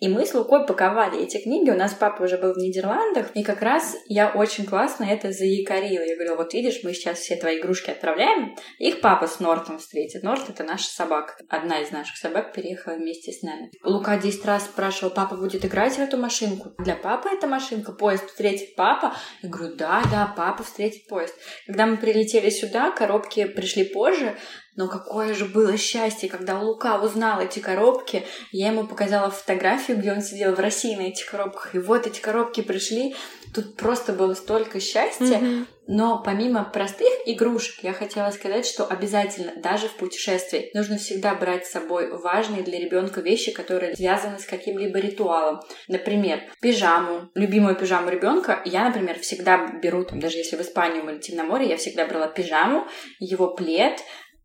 И 0.00 0.08
мы 0.08 0.26
с 0.26 0.34
Лукой 0.34 0.64
паковали 0.66 1.22
эти 1.22 1.42
книги, 1.42 1.70
у 1.70 1.76
нас 1.76 1.94
папа 1.94 2.22
уже 2.22 2.38
был 2.38 2.52
в 2.52 2.58
Нидерландах, 2.58 3.32
и 3.34 3.42
как 3.42 3.62
раз 3.62 3.96
я 4.06 4.30
очень 4.30 4.64
классно 4.64 5.04
это 5.04 5.32
заякорила. 5.32 6.04
Я 6.04 6.14
говорю, 6.14 6.36
вот 6.36 6.54
видишь, 6.54 6.80
мы 6.84 6.92
сейчас 6.94 7.18
все 7.18 7.36
твои 7.36 7.58
игрушки 7.58 7.90
отправляем, 7.90 8.54
их 8.78 9.00
папа 9.00 9.26
с 9.26 9.40
Нортом 9.40 9.78
встретит. 9.78 10.22
Норт— 10.22 10.48
это 10.48 10.62
наша 10.62 10.86
собака. 10.86 11.34
Одна 11.48 11.80
из 11.80 11.90
наших 11.90 12.16
собак 12.16 12.52
переехала 12.52 12.94
вместе 12.94 13.32
с 13.32 13.42
нами. 13.42 13.70
Лука 13.82 14.16
10 14.16 14.44
раз 14.44 14.64
спрашивал, 14.66 15.12
папа 15.12 15.36
будет 15.36 15.64
играть 15.64 15.94
в 15.94 15.98
эту 15.98 16.16
машинку? 16.16 16.70
Для 16.78 16.94
папы 16.94 17.30
эта 17.30 17.46
машинка 17.46 17.92
поезд 18.04 18.26
встретит 18.26 18.76
папа? 18.76 19.16
Я 19.40 19.48
говорю, 19.48 19.76
да, 19.76 20.02
да, 20.10 20.30
папа 20.36 20.62
встретит 20.62 21.06
поезд. 21.06 21.34
Когда 21.66 21.86
мы 21.86 21.96
прилетели 21.96 22.50
сюда, 22.50 22.90
коробки 22.90 23.46
пришли 23.46 23.82
позже, 23.82 24.36
но 24.76 24.88
какое 24.88 25.32
же 25.32 25.46
было 25.46 25.78
счастье, 25.78 26.28
когда 26.28 26.60
Лука 26.60 27.00
узнал 27.00 27.40
эти 27.40 27.60
коробки. 27.60 28.26
Я 28.52 28.68
ему 28.68 28.86
показала 28.86 29.30
фотографию, 29.30 29.96
где 29.96 30.12
он 30.12 30.20
сидел 30.20 30.54
в 30.54 30.60
России 30.60 30.94
на 30.94 31.02
этих 31.08 31.30
коробках. 31.30 31.74
И 31.74 31.78
вот 31.78 32.06
эти 32.06 32.20
коробки 32.20 32.60
пришли. 32.60 33.16
Тут 33.54 33.74
просто 33.78 34.12
было 34.12 34.34
столько 34.34 34.80
счастья. 34.80 35.38
Mm-hmm. 35.38 35.66
Но 35.86 36.22
помимо 36.22 36.64
простых 36.64 37.12
игрушек, 37.26 37.82
я 37.82 37.92
хотела 37.92 38.30
сказать, 38.30 38.64
что 38.64 38.86
обязательно, 38.86 39.52
даже 39.56 39.88
в 39.88 39.96
путешествии, 39.96 40.70
нужно 40.72 40.96
всегда 40.96 41.34
брать 41.34 41.66
с 41.66 41.72
собой 41.72 42.10
важные 42.16 42.62
для 42.62 42.78
ребенка 42.80 43.20
вещи, 43.20 43.52
которые 43.52 43.94
связаны 43.94 44.38
с 44.38 44.46
каким-либо 44.46 44.98
ритуалом. 44.98 45.60
Например, 45.88 46.40
пижаму, 46.60 47.30
любимую 47.34 47.76
пижаму 47.76 48.08
ребенка. 48.08 48.62
Я, 48.64 48.86
например, 48.88 49.18
всегда 49.20 49.66
беру, 49.82 50.04
там, 50.04 50.20
даже 50.20 50.38
если 50.38 50.56
в 50.56 50.62
Испанию 50.62 51.04
мы 51.04 51.12
летим 51.12 51.36
на 51.36 51.44
море, 51.44 51.68
я 51.68 51.76
всегда 51.76 52.06
брала 52.06 52.28
пижаму, 52.28 52.86
его 53.18 53.54
плед, 53.54 54.00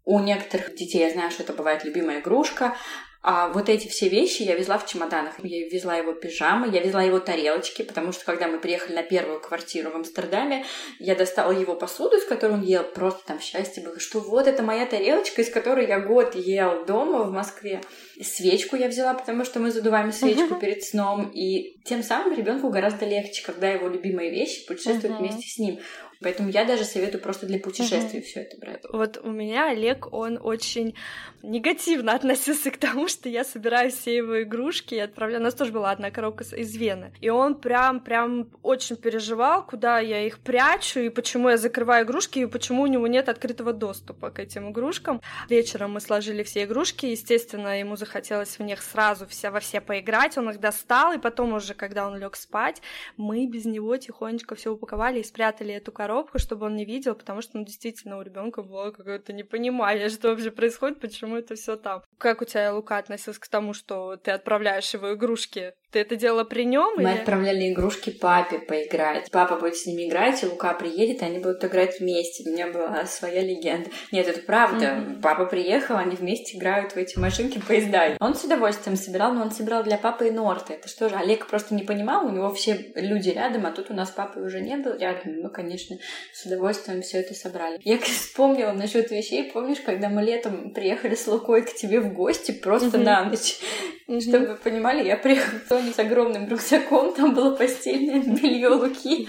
У 0.05 0.19
некоторых 0.19 0.73
детей 0.75 1.01
я 1.03 1.11
знаю, 1.11 1.29
что 1.29 1.43
это 1.43 1.53
бывает 1.53 1.83
любимая 1.83 2.19
игрушка, 2.19 2.75
а 3.21 3.49
вот 3.49 3.67
эти 3.67 3.87
все 3.89 4.07
вещи 4.07 4.43
я 4.43 4.55
везла 4.55 4.77
в 4.77 4.87
чемоданах. 4.87 5.33
Я 5.43 5.67
везла 5.67 5.97
его 5.97 6.13
пижамы, 6.13 6.69
я 6.73 6.81
везла 6.81 7.03
его 7.03 7.19
тарелочки, 7.19 7.81
потому 7.81 8.13
что 8.13 8.23
когда 8.23 8.47
мы 8.47 8.59
приехали 8.59 8.95
на 8.95 9.03
первую 9.03 9.41
квартиру 9.41 9.91
в 9.91 9.95
Амстердаме, 9.95 10.65
я 10.99 11.15
достала 11.15 11.51
его 11.51 11.75
посуду, 11.75 12.15
из 12.15 12.23
которой 12.23 12.53
он 12.53 12.61
ел. 12.61 12.83
Просто 12.83 13.25
там 13.27 13.41
счастье 13.41 13.83
было, 13.83 13.99
что 13.99 14.21
вот 14.21 14.47
это 14.47 14.63
моя 14.63 14.85
тарелочка, 14.85 15.41
из 15.41 15.49
которой 15.49 15.85
я 15.85 15.99
год 15.99 16.35
ел 16.35 16.85
дома 16.85 17.23
в 17.23 17.31
Москве. 17.31 17.81
Свечку 18.21 18.77
я 18.77 18.87
взяла, 18.87 19.13
потому 19.13 19.43
что 19.43 19.59
мы 19.59 19.71
задуваем 19.71 20.13
свечку 20.13 20.53
uh-huh. 20.53 20.59
перед 20.59 20.83
сном. 20.85 21.29
И 21.33 21.77
тем 21.83 22.03
самым 22.03 22.37
ребенку 22.37 22.69
гораздо 22.69 23.05
легче, 23.05 23.43
когда 23.45 23.69
его 23.69 23.89
любимые 23.89 24.31
вещи 24.31 24.65
путешествуют 24.65 25.15
uh-huh. 25.15 25.19
вместе 25.19 25.47
с 25.47 25.57
ним. 25.57 25.79
Поэтому 26.21 26.49
я 26.49 26.65
даже 26.65 26.83
советую 26.83 27.21
просто 27.21 27.45
для 27.45 27.59
путешествий 27.59 28.19
mm-hmm. 28.19 28.23
все 28.23 28.41
это 28.41 28.57
брать. 28.57 28.83
Вот 28.91 29.19
у 29.23 29.31
меня 29.31 29.69
Олег, 29.69 30.11
он 30.11 30.37
очень 30.41 30.93
негативно 31.41 32.13
относился 32.15 32.71
к 32.71 32.77
тому, 32.77 33.07
что 33.07 33.29
я 33.29 33.45
собираю 33.45 33.89
все 33.89 34.17
его 34.17 34.43
игрушки 34.43 34.95
и 34.95 34.99
отправляю. 34.99 35.39
У 35.39 35.45
нас 35.45 35.53
тоже 35.53 35.71
была 35.71 35.91
одна 35.91 36.11
коробка 36.11 36.43
из 36.43 36.75
Вены. 36.75 37.13
И 37.21 37.29
он 37.29 37.55
прям, 37.55 38.01
прям 38.01 38.49
очень 38.63 38.97
переживал, 38.97 39.65
куда 39.65 39.99
я 39.99 40.27
их 40.27 40.39
прячу, 40.39 40.99
и 40.99 41.09
почему 41.09 41.49
я 41.49 41.57
закрываю 41.57 42.05
игрушки, 42.05 42.39
и 42.39 42.45
почему 42.45 42.81
у 42.81 42.87
него 42.87 43.07
нет 43.07 43.29
открытого 43.29 43.71
доступа 43.71 44.29
к 44.29 44.39
этим 44.39 44.71
игрушкам. 44.71 45.21
Вечером 45.47 45.93
мы 45.93 46.01
сложили 46.01 46.43
все 46.43 46.65
игрушки, 46.65 47.05
естественно, 47.05 47.79
ему 47.79 47.95
захотелось 47.95 48.59
в 48.59 48.63
них 48.63 48.81
сразу 48.81 49.25
вся, 49.25 49.51
во 49.51 49.61
все 49.61 49.79
поиграть, 49.79 50.37
он 50.37 50.49
их 50.49 50.59
достал, 50.59 51.13
и 51.13 51.17
потом 51.17 51.53
уже, 51.53 51.73
когда 51.73 52.05
он 52.05 52.17
лег 52.17 52.35
спать, 52.35 52.81
мы 53.15 53.45
без 53.47 53.63
него 53.63 53.95
тихонечко 53.95 54.55
все 54.55 54.73
упаковали 54.73 55.19
и 55.19 55.23
спрятали 55.23 55.73
эту 55.73 55.93
коробку 55.93 56.08
коробку, 56.09 56.39
чтобы 56.39 56.65
он 56.65 56.75
не 56.75 56.85
видел, 56.85 57.13
потому 57.13 57.41
что, 57.41 57.57
ну, 57.57 57.65
действительно, 57.65 58.17
у 58.17 58.23
ребенка 58.23 58.63
было 58.63 58.91
какое-то 58.91 59.31
непонимание, 59.31 60.09
что 60.09 60.29
вообще 60.29 60.49
происходит, 60.49 60.99
почему 60.99 61.37
это 61.37 61.53
все 61.53 61.75
там. 61.75 62.01
Как 62.17 62.41
у 62.41 62.45
тебя, 62.45 62.73
Лука, 62.73 62.97
относился 62.97 63.39
к 63.39 63.47
тому, 63.47 63.73
что 63.73 64.17
ты 64.17 64.31
отправляешь 64.31 64.91
его 64.93 65.13
игрушки 65.13 65.73
ты 65.91 65.99
это 65.99 66.15
делала 66.15 66.43
при 66.43 66.65
нем? 66.65 66.93
Мы 66.97 67.03
или? 67.03 67.19
отправляли 67.19 67.71
игрушки 67.71 68.11
папе 68.11 68.59
поиграть. 68.59 69.29
Папа 69.31 69.55
будет 69.55 69.75
с 69.75 69.87
ними 69.87 70.07
играть, 70.07 70.43
и 70.43 70.45
Лука 70.45 70.73
приедет, 70.73 71.21
и 71.21 71.25
они 71.25 71.39
будут 71.39 71.63
играть 71.63 71.99
вместе. 71.99 72.47
У 72.47 72.51
меня 72.51 72.67
была 72.67 73.05
своя 73.05 73.41
легенда. 73.41 73.89
Нет, 74.11 74.27
это 74.27 74.39
правда. 74.41 74.85
Mm-hmm. 74.85 75.21
Папа 75.21 75.45
приехал, 75.45 75.97
они 75.97 76.15
вместе 76.15 76.57
играют 76.57 76.91
в 76.91 76.97
эти 76.97 77.17
машинки 77.17 77.59
поезда. 77.59 78.15
Он 78.19 78.35
с 78.35 78.43
удовольствием 78.43 78.97
собирал, 78.97 79.33
но 79.33 79.41
он 79.41 79.51
собирал 79.51 79.83
для 79.83 79.97
папы 79.97 80.27
и 80.27 80.31
Норта. 80.31 80.73
Это 80.73 80.87
что 80.87 81.09
же, 81.09 81.15
Олег 81.15 81.47
просто 81.47 81.73
не 81.73 81.83
понимал, 81.83 82.27
у 82.27 82.29
него 82.29 82.53
все 82.53 82.91
люди 82.95 83.29
рядом, 83.29 83.65
а 83.65 83.71
тут 83.71 83.89
у 83.89 83.93
нас 83.93 84.11
папы 84.11 84.41
уже 84.41 84.61
не 84.61 84.77
был 84.77 84.95
рядом. 84.95 85.41
Мы, 85.41 85.49
конечно, 85.49 85.97
с 86.33 86.45
удовольствием 86.45 87.01
все 87.01 87.19
это 87.19 87.33
собрали. 87.33 87.79
Я 87.83 87.97
вспомнила 87.99 88.73
насчет 88.73 89.09
вещей. 89.09 89.51
Помнишь, 89.51 89.79
когда 89.83 90.09
мы 90.09 90.21
летом 90.21 90.71
приехали 90.71 91.15
с 91.15 91.25
Лукой 91.25 91.63
к 91.63 91.73
тебе 91.73 91.99
в 91.99 92.13
гости 92.13 92.51
просто 92.51 92.97
mm-hmm. 92.97 93.03
на 93.03 93.25
ночь? 93.25 93.59
Mm-hmm. 94.07 94.21
Чтобы 94.21 94.45
вы 94.47 94.55
понимали, 94.55 95.05
я 95.05 95.17
приехала 95.17 95.78
Тони 95.79 95.93
с 95.93 95.99
огромным 95.99 96.47
рюкзаком, 96.49 97.13
там 97.13 97.33
было 97.33 97.55
постельное 97.55 98.19
белье 98.41 98.67
Луки, 98.67 99.27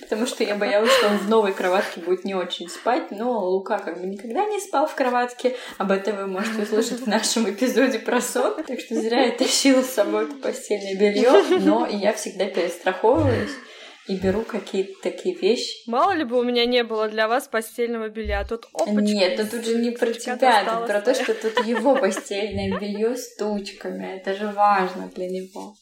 потому 0.00 0.26
что 0.26 0.42
я 0.42 0.56
боялась, 0.56 0.90
что 0.90 1.08
он 1.08 1.18
в 1.18 1.28
новой 1.28 1.52
кроватке 1.52 2.00
будет 2.00 2.24
не 2.24 2.34
очень 2.34 2.68
спать, 2.68 3.12
но 3.12 3.38
Лука 3.38 3.78
как 3.78 4.00
бы 4.00 4.06
никогда 4.06 4.44
не 4.46 4.58
спал 4.58 4.88
в 4.88 4.94
кроватке, 4.96 5.56
об 5.78 5.92
этом 5.92 6.16
вы 6.16 6.26
можете 6.26 6.62
услышать 6.62 7.02
в 7.02 7.06
нашем 7.06 7.48
эпизоде 7.48 8.00
про 8.00 8.20
сон, 8.20 8.64
так 8.64 8.80
что 8.80 9.00
зря 9.00 9.26
я 9.26 9.32
тащила 9.32 9.82
с 9.82 9.92
собой 9.92 10.24
это 10.24 10.34
постельное 10.34 10.96
белье, 10.96 11.60
но 11.60 11.86
я 11.86 12.12
всегда 12.14 12.46
перестраховываюсь 12.46 13.52
и 14.08 14.16
беру 14.16 14.42
какие-то 14.42 14.94
такие 15.02 15.36
вещи. 15.36 15.88
Мало 15.88 16.12
ли 16.12 16.24
бы 16.24 16.36
у 16.38 16.42
меня 16.42 16.66
не 16.66 16.82
было 16.82 17.08
для 17.08 17.28
вас 17.28 17.46
постельного 17.46 18.08
белья, 18.08 18.40
а 18.40 18.44
тут 18.44 18.66
опачка. 18.72 19.00
Нет, 19.00 19.36
тут 19.36 19.60
уже 19.60 19.76
не 19.76 19.92
про 19.92 20.12
тебя, 20.12 20.64
тут 20.64 20.86
про 20.88 21.00
то, 21.00 21.14
что 21.14 21.34
тут 21.34 21.64
его 21.64 21.94
постельное 21.94 22.76
белье 22.78 23.16
с 23.16 23.36
тучками. 23.36 24.16
Это 24.16 24.34
же 24.34 24.48
важно 24.48 25.08
для 25.14 25.28
него. 25.28 25.76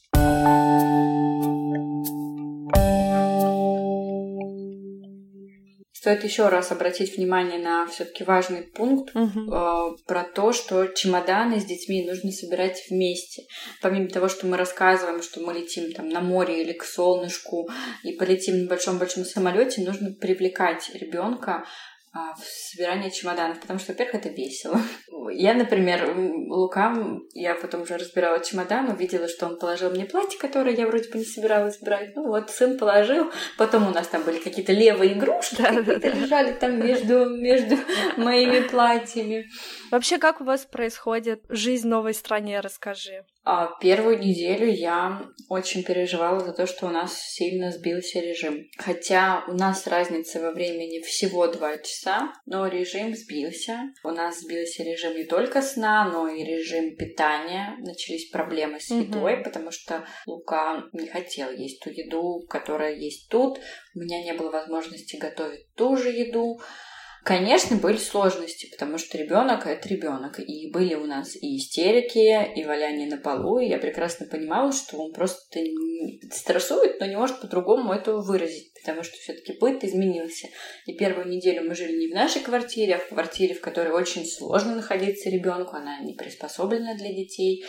Стоит 6.01 6.25
еще 6.25 6.49
раз 6.49 6.73
обратить 6.73 7.17
внимание 7.17 7.59
на 7.59 7.87
все-таки 7.87 8.25
важный 8.25 8.63
пункт 8.63 9.15
угу. 9.15 9.55
э, 9.55 9.97
про 10.07 10.25
то, 10.25 10.53
что 10.53 10.87
чемоданы 10.87 11.61
с 11.61 11.65
детьми 11.67 12.05
нужно 12.05 12.33
собирать 12.33 12.83
вместе. 12.89 13.43
Помимо 13.83 14.09
того, 14.09 14.29
что 14.29 14.47
мы 14.47 14.57
рассказываем, 14.57 15.23
что 15.23 15.41
мы 15.41 15.53
летим 15.53 15.93
там 15.93 16.09
на 16.09 16.23
море 16.23 16.63
или 16.63 16.73
к 16.73 16.85
солнышку 16.85 17.69
и 18.03 18.15
полетим 18.15 18.63
на 18.63 18.69
большом-большом 18.69 19.27
самолете, 19.27 19.83
нужно 19.83 20.11
привлекать 20.19 20.91
ребенка 20.95 21.67
собирание 22.37 23.11
чемоданов, 23.11 23.61
потому 23.61 23.79
что, 23.79 23.93
во-первых, 23.93 24.17
это 24.17 24.29
весело. 24.31 24.81
Я, 25.33 25.55
например, 25.55 26.13
Лука, 26.49 26.97
я 27.35 27.55
потом 27.55 27.83
уже 27.83 27.97
разбирала 27.97 28.43
чемодан, 28.45 28.91
увидела, 28.91 29.29
что 29.29 29.47
он 29.47 29.59
положил 29.59 29.91
мне 29.91 30.07
платье, 30.07 30.39
которое 30.39 30.75
я 30.75 30.87
вроде 30.87 31.09
бы 31.09 31.19
не 31.19 31.25
собиралась 31.25 31.79
брать. 31.79 32.17
Ну 32.17 32.27
вот, 32.27 32.51
сын 32.51 32.79
положил. 32.79 33.31
Потом 33.57 33.87
у 33.87 33.91
нас 33.91 34.09
там 34.09 34.23
были 34.25 34.39
какие-то 34.39 34.73
левые 34.73 35.13
игрушки, 35.13 35.57
какие-то 35.57 36.09
лежали 36.09 36.53
там 36.53 36.85
между, 36.85 37.29
между 37.29 37.77
моими 38.17 38.67
платьями. 38.67 39.49
Вообще, 39.91 40.19
как 40.19 40.41
у 40.41 40.45
вас 40.45 40.65
происходит 40.65 41.45
жизнь 41.49 41.87
в 41.87 41.91
новой 41.91 42.15
стране, 42.15 42.61
расскажи. 42.61 43.25
А 43.53 43.67
первую 43.81 44.21
неделю 44.21 44.71
я 44.71 45.23
очень 45.49 45.83
переживала 45.83 46.39
за 46.39 46.53
то, 46.53 46.69
что 46.69 46.87
у 46.87 46.91
нас 46.91 47.19
сильно 47.21 47.73
сбился 47.73 48.21
режим. 48.21 48.69
Хотя 48.79 49.43
у 49.49 49.55
нас 49.55 49.89
разница 49.89 50.41
во 50.41 50.53
времени 50.53 51.01
всего 51.01 51.49
два 51.49 51.77
часа, 51.79 52.33
но 52.47 52.69
режим 52.69 53.13
сбился. 53.13 53.93
У 54.05 54.11
нас 54.11 54.39
сбился 54.39 54.85
режим 54.85 55.17
не 55.17 55.25
только 55.25 55.63
сна, 55.63 56.09
но 56.09 56.29
и 56.29 56.45
режим 56.45 56.95
питания. 56.95 57.75
Начались 57.81 58.31
проблемы 58.31 58.79
с 58.79 58.89
едой, 58.89 59.33
mm-hmm. 59.33 59.43
потому 59.43 59.73
что 59.73 60.07
Лука 60.27 60.85
не 60.93 61.09
хотел 61.09 61.51
есть 61.51 61.83
ту 61.83 61.91
еду, 61.91 62.47
которая 62.49 62.95
есть 62.95 63.29
тут. 63.31 63.59
У 63.97 63.99
меня 63.99 64.23
не 64.23 64.33
было 64.33 64.53
возможности 64.53 65.17
готовить 65.17 65.75
ту 65.75 65.97
же 65.97 66.11
еду. 66.11 66.61
Конечно, 67.23 67.77
были 67.77 67.99
сложности, 67.99 68.71
потому 68.71 68.97
что 68.97 69.19
ребенок 69.19 69.67
это 69.67 69.89
ребенок. 69.89 70.41
И 70.41 70.71
были 70.73 70.95
у 70.95 71.05
нас 71.05 71.37
и 71.37 71.59
истерики, 71.59 72.59
и 72.59 72.65
валяние 72.65 73.09
на 73.09 73.19
полу. 73.19 73.59
И 73.59 73.69
я 73.69 73.79
прекрасно 73.79 74.27
понимала, 74.27 74.73
что 74.73 74.99
он 74.99 75.13
просто 75.13 75.41
стрессует, 76.33 76.99
но 76.99 77.07
не 77.07 77.17
может 77.17 77.41
по-другому 77.41 77.93
этого 77.93 78.23
выразить, 78.23 78.70
потому 78.81 79.03
что 79.03 79.17
все-таки 79.17 79.53
быт 79.59 79.85
изменился. 79.85 80.49
И 80.87 80.95
первую 80.95 81.29
неделю 81.29 81.69
мы 81.69 81.75
жили 81.75 81.97
не 81.97 82.09
в 82.09 82.15
нашей 82.15 82.43
квартире, 82.43 82.97
а 82.97 82.99
в 82.99 83.09
квартире, 83.09 83.55
в 83.55 83.61
которой 83.61 83.93
очень 83.93 84.27
сложно 84.27 84.75
находиться 84.75 85.31
ребенку. 85.31 85.77
Она 85.77 86.01
не 86.01 86.15
приспособлена 86.15 86.95
для 86.95 87.13
детей. 87.13 87.65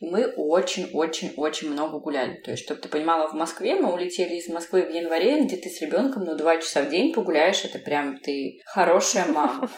И 0.00 0.06
мы 0.06 0.26
очень-очень-очень 0.26 1.70
много 1.70 1.98
гуляли. 1.98 2.40
То 2.42 2.52
есть, 2.52 2.64
чтобы 2.64 2.80
ты 2.80 2.88
понимала, 2.88 3.28
в 3.28 3.34
Москве 3.34 3.74
мы 3.74 3.92
улетели 3.92 4.36
из 4.36 4.48
Москвы 4.48 4.82
в 4.82 4.90
январе, 4.90 5.42
где 5.42 5.56
ты 5.56 5.68
с 5.68 5.80
ребенком 5.80 6.24
ну, 6.24 6.36
два 6.36 6.58
часа 6.58 6.82
в 6.82 6.90
день 6.90 7.12
погуляешь. 7.12 7.64
Это 7.64 7.78
прям 7.78 8.18
ты 8.18 8.60
хорошая 8.64 9.26
мама. 9.26 9.70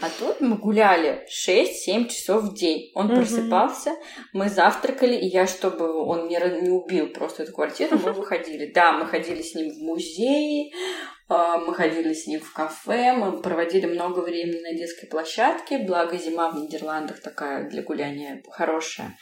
А 0.00 0.08
тут 0.18 0.40
мы 0.40 0.56
гуляли 0.56 1.26
6-7 1.46 2.08
часов 2.08 2.44
в 2.44 2.54
день. 2.54 2.90
Он 2.94 3.08
просыпался, 3.08 3.92
мы 4.32 4.48
завтракали, 4.48 5.16
и 5.16 5.26
я, 5.26 5.46
чтобы 5.46 5.92
он 6.04 6.28
не, 6.28 6.38
не 6.62 6.70
убил 6.70 7.08
просто 7.08 7.42
эту 7.44 7.52
квартиру, 7.52 7.98
мы 8.02 8.12
выходили. 8.12 8.72
Да, 8.72 8.92
мы 8.92 9.06
ходили 9.06 9.42
с 9.42 9.54
ним 9.54 9.70
в 9.70 9.82
музеи, 9.92 10.72
а, 11.28 11.58
мы 11.58 11.74
ходили 11.74 12.12
с 12.12 12.26
ним 12.26 12.40
в 12.40 12.52
кафе, 12.52 13.12
мы 13.12 13.40
проводили 13.40 13.86
много 13.86 14.20
времени 14.20 14.60
на 14.60 14.74
детской 14.74 15.06
площадке, 15.06 15.78
благо 15.78 16.18
зима 16.18 16.50
в 16.50 16.56
Нидерландах 16.56 17.20
такая 17.20 17.68
для 17.70 17.82
гуляния 17.82 18.42
хорошая. 18.50 19.16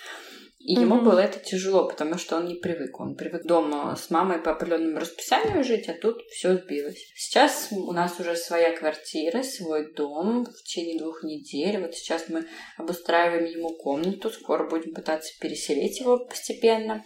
И 0.58 0.76
mm-hmm. 0.76 0.80
ему 0.82 1.00
было 1.00 1.20
это 1.20 1.38
тяжело, 1.38 1.88
потому 1.88 2.18
что 2.18 2.36
он 2.36 2.46
не 2.46 2.54
привык. 2.56 3.00
Он 3.00 3.16
привык 3.16 3.44
дома 3.44 3.96
с 3.96 4.10
мамой 4.10 4.40
по 4.42 4.50
определенному 4.50 5.00
расписанию 5.00 5.64
жить, 5.64 5.88
а 5.88 5.94
тут 5.94 6.20
все 6.30 6.54
сбилось. 6.54 7.00
Сейчас 7.14 7.68
у 7.70 7.92
нас 7.92 8.20
уже 8.20 8.36
своя 8.36 8.76
квартира, 8.76 9.42
свой 9.42 9.90
дом 9.94 10.44
в 10.44 10.62
течение 10.62 10.98
двух 10.98 11.22
недель. 11.24 11.80
Вот 11.80 11.94
сейчас 11.94 12.28
мы 12.28 12.44
обустраиваем 12.76 13.46
ему 13.46 13.70
комнату, 13.70 14.28
скоро 14.28 14.68
будем 14.68 14.92
пытаться 14.92 15.32
переселить 15.40 15.98
его 16.00 16.18
постепенно. 16.18 17.04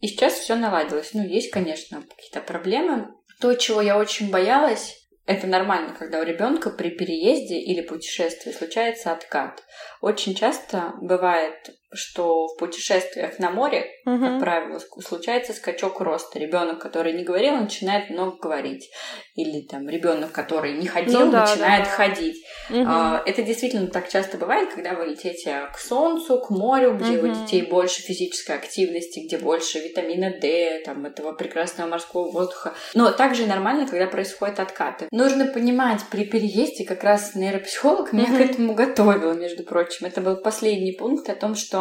И 0.00 0.08
сейчас 0.08 0.34
все 0.34 0.54
наладилось. 0.56 1.14
Ну, 1.14 1.26
есть, 1.26 1.50
конечно, 1.50 2.02
какие-то 2.02 2.40
проблемы. 2.40 3.14
То, 3.40 3.54
чего 3.54 3.80
я 3.80 3.98
очень 3.98 4.30
боялась, 4.30 4.96
это 5.26 5.46
нормально, 5.46 5.94
когда 5.96 6.20
у 6.20 6.24
ребенка 6.24 6.70
при 6.70 6.90
переезде 6.90 7.58
или 7.58 7.82
путешествии 7.82 8.52
случается 8.52 9.12
откат. 9.12 9.62
Очень 10.00 10.34
часто 10.34 10.94
бывает, 11.00 11.70
что 11.92 12.46
в 12.46 12.56
путешествиях 12.56 13.38
на 13.38 13.50
море, 13.50 13.90
угу. 14.06 14.18
как 14.18 14.40
правило, 14.40 14.78
случается 14.78 15.52
скачок 15.52 16.00
роста. 16.00 16.38
Ребенок, 16.38 16.78
который 16.78 17.12
не 17.12 17.24
говорил, 17.24 17.56
начинает 17.56 18.10
много 18.10 18.36
говорить. 18.38 18.90
Или 19.34 19.62
там 19.62 19.88
ребенок, 19.88 20.30
который 20.32 20.74
не 20.74 20.86
ходил, 20.86 21.26
ну, 21.26 21.32
да, 21.32 21.40
начинает 21.40 21.84
да, 21.84 21.90
да. 21.90 21.96
ходить. 21.96 22.44
Угу. 22.70 22.90
Это 23.26 23.42
действительно 23.42 23.88
так 23.88 24.08
часто 24.08 24.38
бывает, 24.38 24.72
когда 24.72 24.94
вы 24.94 25.06
летите 25.06 25.68
к 25.72 25.78
солнцу, 25.78 26.40
к 26.40 26.50
морю, 26.50 26.94
где 26.94 27.18
угу. 27.18 27.28
у 27.28 27.34
детей 27.34 27.62
больше 27.62 28.02
физической 28.02 28.56
активности, 28.56 29.26
где 29.26 29.38
больше 29.38 29.80
витамина 29.80 30.30
D, 30.40 30.82
там, 30.84 31.06
этого 31.06 31.32
прекрасного 31.32 31.88
морского 31.88 32.30
воздуха. 32.30 32.74
Но 32.94 33.10
также 33.10 33.46
нормально, 33.46 33.86
когда 33.88 34.06
происходят 34.06 34.60
откаты. 34.60 35.08
Нужно 35.10 35.46
понимать, 35.46 36.00
при 36.10 36.24
переезде 36.24 36.84
как 36.84 37.02
раз 37.02 37.34
нейропсихолог 37.34 38.12
меня 38.12 38.26
к 38.26 38.40
этому 38.40 38.74
готовил, 38.74 39.34
между 39.34 39.64
прочим. 39.64 40.06
Это 40.06 40.20
был 40.20 40.36
последний 40.36 40.92
пункт 40.92 41.28
о 41.28 41.34
том, 41.34 41.54
что 41.54 41.79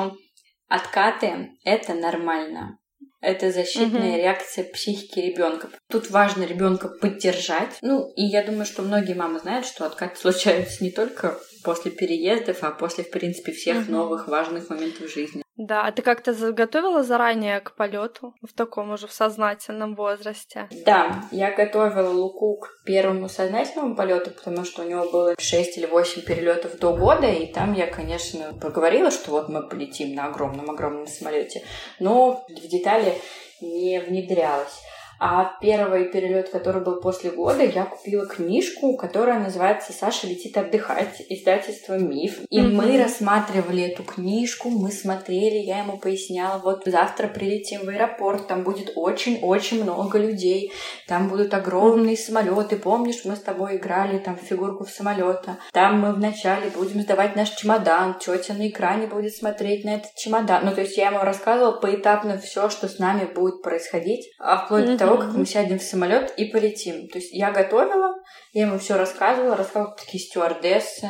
откаты— 0.69 1.51
это 1.65 1.93
нормально. 1.93 2.77
Это 3.21 3.51
защитная 3.51 4.11
угу. 4.11 4.17
реакция 4.17 4.63
психики 4.63 5.19
ребенка. 5.19 5.69
Тут 5.89 6.09
важно 6.09 6.43
ребенка 6.43 6.87
поддержать. 6.87 7.77
Ну, 7.81 8.09
и 8.15 8.23
я 8.23 8.43
думаю, 8.43 8.65
что 8.65 8.81
многие 8.81 9.13
мамы 9.13 9.39
знают, 9.39 9.65
что 9.65 9.85
откаты 9.85 10.17
случаются 10.17 10.81
не 10.81 10.91
только 10.91 11.37
после 11.65 11.91
переездов, 11.91 12.63
а 12.63 12.71
после, 12.71 13.03
в 13.03 13.11
принципе, 13.11 13.51
всех 13.51 13.83
угу. 13.83 13.91
новых 13.91 14.29
важных 14.29 14.69
моментов 14.69 15.11
жизни. 15.11 15.43
Да, 15.59 15.81
а 15.81 15.91
ты 15.91 16.01
как-то 16.01 16.33
заготовила 16.33 17.03
заранее 17.03 17.59
к 17.59 17.75
полету 17.75 18.33
в 18.41 18.53
таком 18.53 18.91
уже 18.91 19.07
в 19.07 19.11
сознательном 19.11 19.93
возрасте? 19.93 20.69
Да, 20.85 21.25
я 21.31 21.51
готовила 21.51 22.09
Луку 22.09 22.59
к 22.61 22.85
первому 22.85 23.27
сознательному 23.27 23.93
полету, 23.93 24.31
потому 24.31 24.63
что 24.63 24.83
у 24.83 24.85
него 24.85 25.11
было 25.11 25.35
6 25.37 25.77
или 25.77 25.85
8 25.85 26.21
перелетов 26.21 26.79
до 26.79 26.95
года, 26.95 27.27
и 27.27 27.45
там 27.45 27.73
я, 27.73 27.87
конечно, 27.87 28.53
поговорила, 28.53 29.11
что 29.11 29.31
вот 29.31 29.49
мы 29.49 29.67
полетим 29.67 30.15
на 30.15 30.27
огромном-огромном 30.27 31.07
самолете, 31.07 31.65
но 31.99 32.45
в 32.47 32.67
детали 32.69 33.15
не 33.59 33.99
внедрялась. 33.99 34.81
А 35.19 35.51
первый 35.61 36.05
перелет, 36.05 36.49
который 36.49 36.81
был 36.81 37.01
после 37.01 37.31
года, 37.31 37.63
я 37.63 37.83
купила 37.83 38.25
книжку, 38.25 38.95
которая 38.95 39.39
называется 39.39 39.91
«Саша 39.91 40.27
летит 40.27 40.57
отдыхать», 40.57 41.21
издательство 41.27 41.97
«Миф». 41.97 42.39
И 42.49 42.59
mm-hmm. 42.59 42.71
мы 42.71 42.97
рассматривали 42.97 43.83
эту 43.83 44.03
книжку, 44.03 44.69
мы 44.69 44.91
смотрели, 44.91 45.57
я 45.57 45.79
ему 45.79 45.97
поясняла, 45.97 46.59
вот 46.59 46.83
завтра 46.85 47.27
прилетим 47.27 47.85
в 47.85 47.89
аэропорт, 47.89 48.47
там 48.47 48.63
будет 48.63 48.93
очень-очень 48.95 49.83
много 49.83 50.17
людей, 50.17 50.71
там 51.07 51.27
будут 51.27 51.53
огромные 51.53 52.15
самолеты. 52.15 52.77
Помнишь, 52.77 53.25
мы 53.25 53.35
с 53.35 53.41
тобой 53.41 53.75
играли 53.75 54.19
там 54.19 54.37
в 54.37 54.41
фигурку 54.41 54.85
в 54.85 54.89
самолета. 54.89 55.57
Там 55.73 55.99
мы 55.99 56.13
вначале 56.13 56.69
будем 56.69 57.01
сдавать 57.01 57.35
наш 57.35 57.49
чемодан, 57.49 58.17
тетя 58.19 58.53
на 58.53 58.69
экране 58.69 59.07
будет 59.07 59.35
смотреть 59.35 59.83
на 59.83 59.95
этот 59.95 60.15
чемодан. 60.15 60.63
Ну, 60.63 60.71
то 60.71 60.81
есть 60.81 60.95
я 60.97 61.07
ему 61.07 61.19
рассказывала 61.19 61.73
поэтапно 61.73 62.37
все, 62.37 62.69
что 62.69 62.87
с 62.87 62.99
нами 62.99 63.25
будет 63.25 63.61
происходить, 63.61 64.31
а 64.39 64.65
вплоть 64.65 64.83
mm-hmm. 64.83 64.91
до 64.93 64.97
того, 64.97 65.08
того, 65.09 65.21
как 65.21 65.35
мы 65.35 65.45
сядем 65.45 65.79
в 65.79 65.83
самолет 65.83 66.33
и 66.37 66.45
полетим. 66.45 67.07
То 67.07 67.17
есть 67.17 67.33
я 67.33 67.51
готовила, 67.51 68.15
я 68.53 68.67
ему 68.67 68.77
все 68.77 68.95
рассказывала, 68.95 69.55
рассказывала 69.55 69.95
такие 69.97 70.23
стюардессы. 70.23 71.07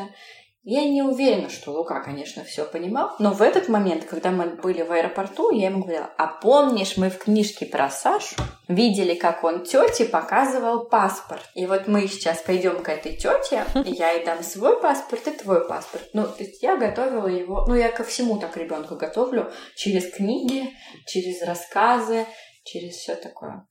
Я 0.63 0.83
не 0.87 1.01
уверена, 1.01 1.49
что 1.49 1.71
Лука, 1.71 2.01
конечно, 2.01 2.43
все 2.43 2.65
понимал, 2.65 3.15
но 3.17 3.31
в 3.31 3.41
этот 3.41 3.69
момент, 3.69 4.03
когда 4.03 4.29
мы 4.29 4.45
были 4.45 4.81
в 4.81 4.91
аэропорту, 4.91 5.51
я 5.51 5.69
ему 5.69 5.83
говорила, 5.83 6.09
а 6.17 6.27
помнишь, 6.27 6.97
мы 6.97 7.09
в 7.09 7.17
книжке 7.17 7.65
про 7.65 7.89
Сашу 7.89 8.35
видели, 8.67 9.15
как 9.15 9.43
он 9.45 9.63
тете 9.63 10.05
показывал 10.05 10.89
паспорт. 10.89 11.43
И 11.55 11.65
вот 11.65 11.87
мы 11.87 12.07
сейчас 12.07 12.41
пойдем 12.41 12.83
к 12.83 12.89
этой 12.89 13.15
тете, 13.15 13.65
и 13.85 13.91
я 13.97 14.11
ей 14.11 14.25
дам 14.25 14.43
свой 14.43 14.79
паспорт 14.81 15.27
и 15.27 15.31
твой 15.31 15.67
паспорт. 15.67 16.03
Ну, 16.13 16.23
то 16.23 16.43
есть 16.43 16.61
я 16.61 16.75
готовила 16.75 17.27
его, 17.27 17.65
ну, 17.65 17.75
я 17.75 17.89
ко 17.89 18.03
всему 18.03 18.37
так 18.37 18.55
ребенка 18.57 18.95
готовлю 18.95 19.51
через 19.75 20.13
книги, 20.13 20.69
через 21.07 21.41
рассказы, 21.41 22.27
через 22.65 22.95
все 22.95 23.15
такое. 23.15 23.65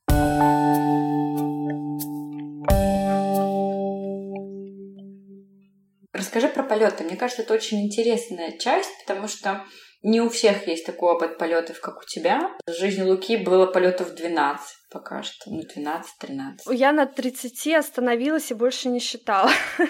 Расскажи 6.13 6.49
про 6.49 6.63
полеты. 6.63 7.05
Мне 7.05 7.17
кажется, 7.17 7.43
это 7.43 7.55
очень 7.55 7.87
интересная 7.87 8.59
часть, 8.59 8.91
потому 9.07 9.29
что 9.29 9.65
не 10.03 10.21
у 10.21 10.29
всех 10.29 10.67
есть 10.69 10.87
такой 10.87 11.13
опыт 11.13 11.39
полетов, 11.39 11.81
как 11.81 11.99
у 11.99 12.05
тебя. 12.07 12.51
В 12.67 12.73
жизни 12.73 13.03
Луки 13.03 13.37
было 13.37 13.67
полетов 13.67 14.15
12 14.15 14.79
пока 14.91 15.23
что, 15.23 15.51
ну, 15.51 15.63
12-13. 15.63 16.75
Я 16.75 16.93
на 16.93 17.07
30 17.07 17.75
остановилась 17.75 18.51
и 18.51 18.55
больше 18.55 18.89
не 18.89 19.01
считала. 19.01 19.51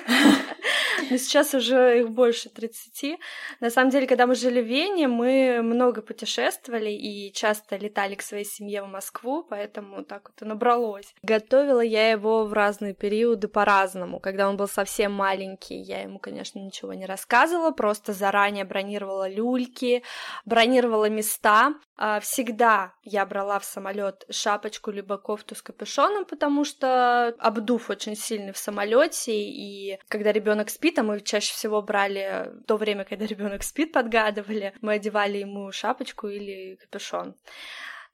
Но 1.10 1.16
сейчас 1.18 1.54
уже 1.54 2.00
их 2.00 2.10
больше 2.10 2.48
30. 2.48 3.18
На 3.60 3.70
самом 3.70 3.90
деле, 3.90 4.06
когда 4.06 4.26
мы 4.26 4.34
жили 4.34 4.60
в 4.60 4.66
Вене, 4.66 5.08
мы 5.08 5.60
много 5.62 6.02
путешествовали 6.02 6.90
и 6.90 7.32
часто 7.32 7.76
летали 7.76 8.14
к 8.14 8.22
своей 8.22 8.44
семье 8.44 8.82
в 8.82 8.88
Москву, 8.88 9.44
поэтому 9.48 10.04
так 10.04 10.30
вот 10.30 10.42
и 10.42 10.44
набралось. 10.44 11.14
Готовила 11.22 11.80
я 11.80 12.10
его 12.10 12.44
в 12.44 12.52
разные 12.52 12.94
периоды 12.94 13.48
по-разному. 13.48 14.20
Когда 14.20 14.48
он 14.48 14.56
был 14.56 14.68
совсем 14.68 15.12
маленький, 15.12 15.76
я 15.76 16.02
ему, 16.02 16.18
конечно, 16.18 16.58
ничего 16.58 16.94
не 16.94 17.06
рассказывала, 17.06 17.70
просто 17.70 18.12
заранее 18.12 18.64
бронировала 18.64 19.28
люльки, 19.28 20.02
бронировала 20.44 21.08
места. 21.08 21.74
А, 22.00 22.20
всегда 22.20 22.92
я 23.02 23.26
брала 23.26 23.58
в 23.58 23.64
самолет 23.64 24.24
шапочку 24.30 24.92
либо 24.92 25.18
кофту 25.18 25.56
с 25.56 25.62
капюшоном, 25.62 26.24
потому 26.24 26.64
что 26.64 27.34
обдув 27.38 27.90
очень 27.90 28.14
сильный 28.16 28.52
в 28.52 28.58
самолете, 28.58 29.32
и 29.32 29.98
когда 30.08 30.30
ребенок 30.30 30.70
спит, 30.70 30.87
а 30.96 31.02
мы 31.02 31.20
чаще 31.20 31.52
всего 31.52 31.82
брали 31.82 32.52
то 32.68 32.76
время, 32.76 33.04
когда 33.04 33.26
ребенок 33.26 33.64
спит, 33.64 33.92
подгадывали, 33.92 34.72
мы 34.80 34.94
одевали 34.94 35.38
ему 35.38 35.72
шапочку 35.72 36.28
или 36.28 36.76
капюшон. 36.76 37.34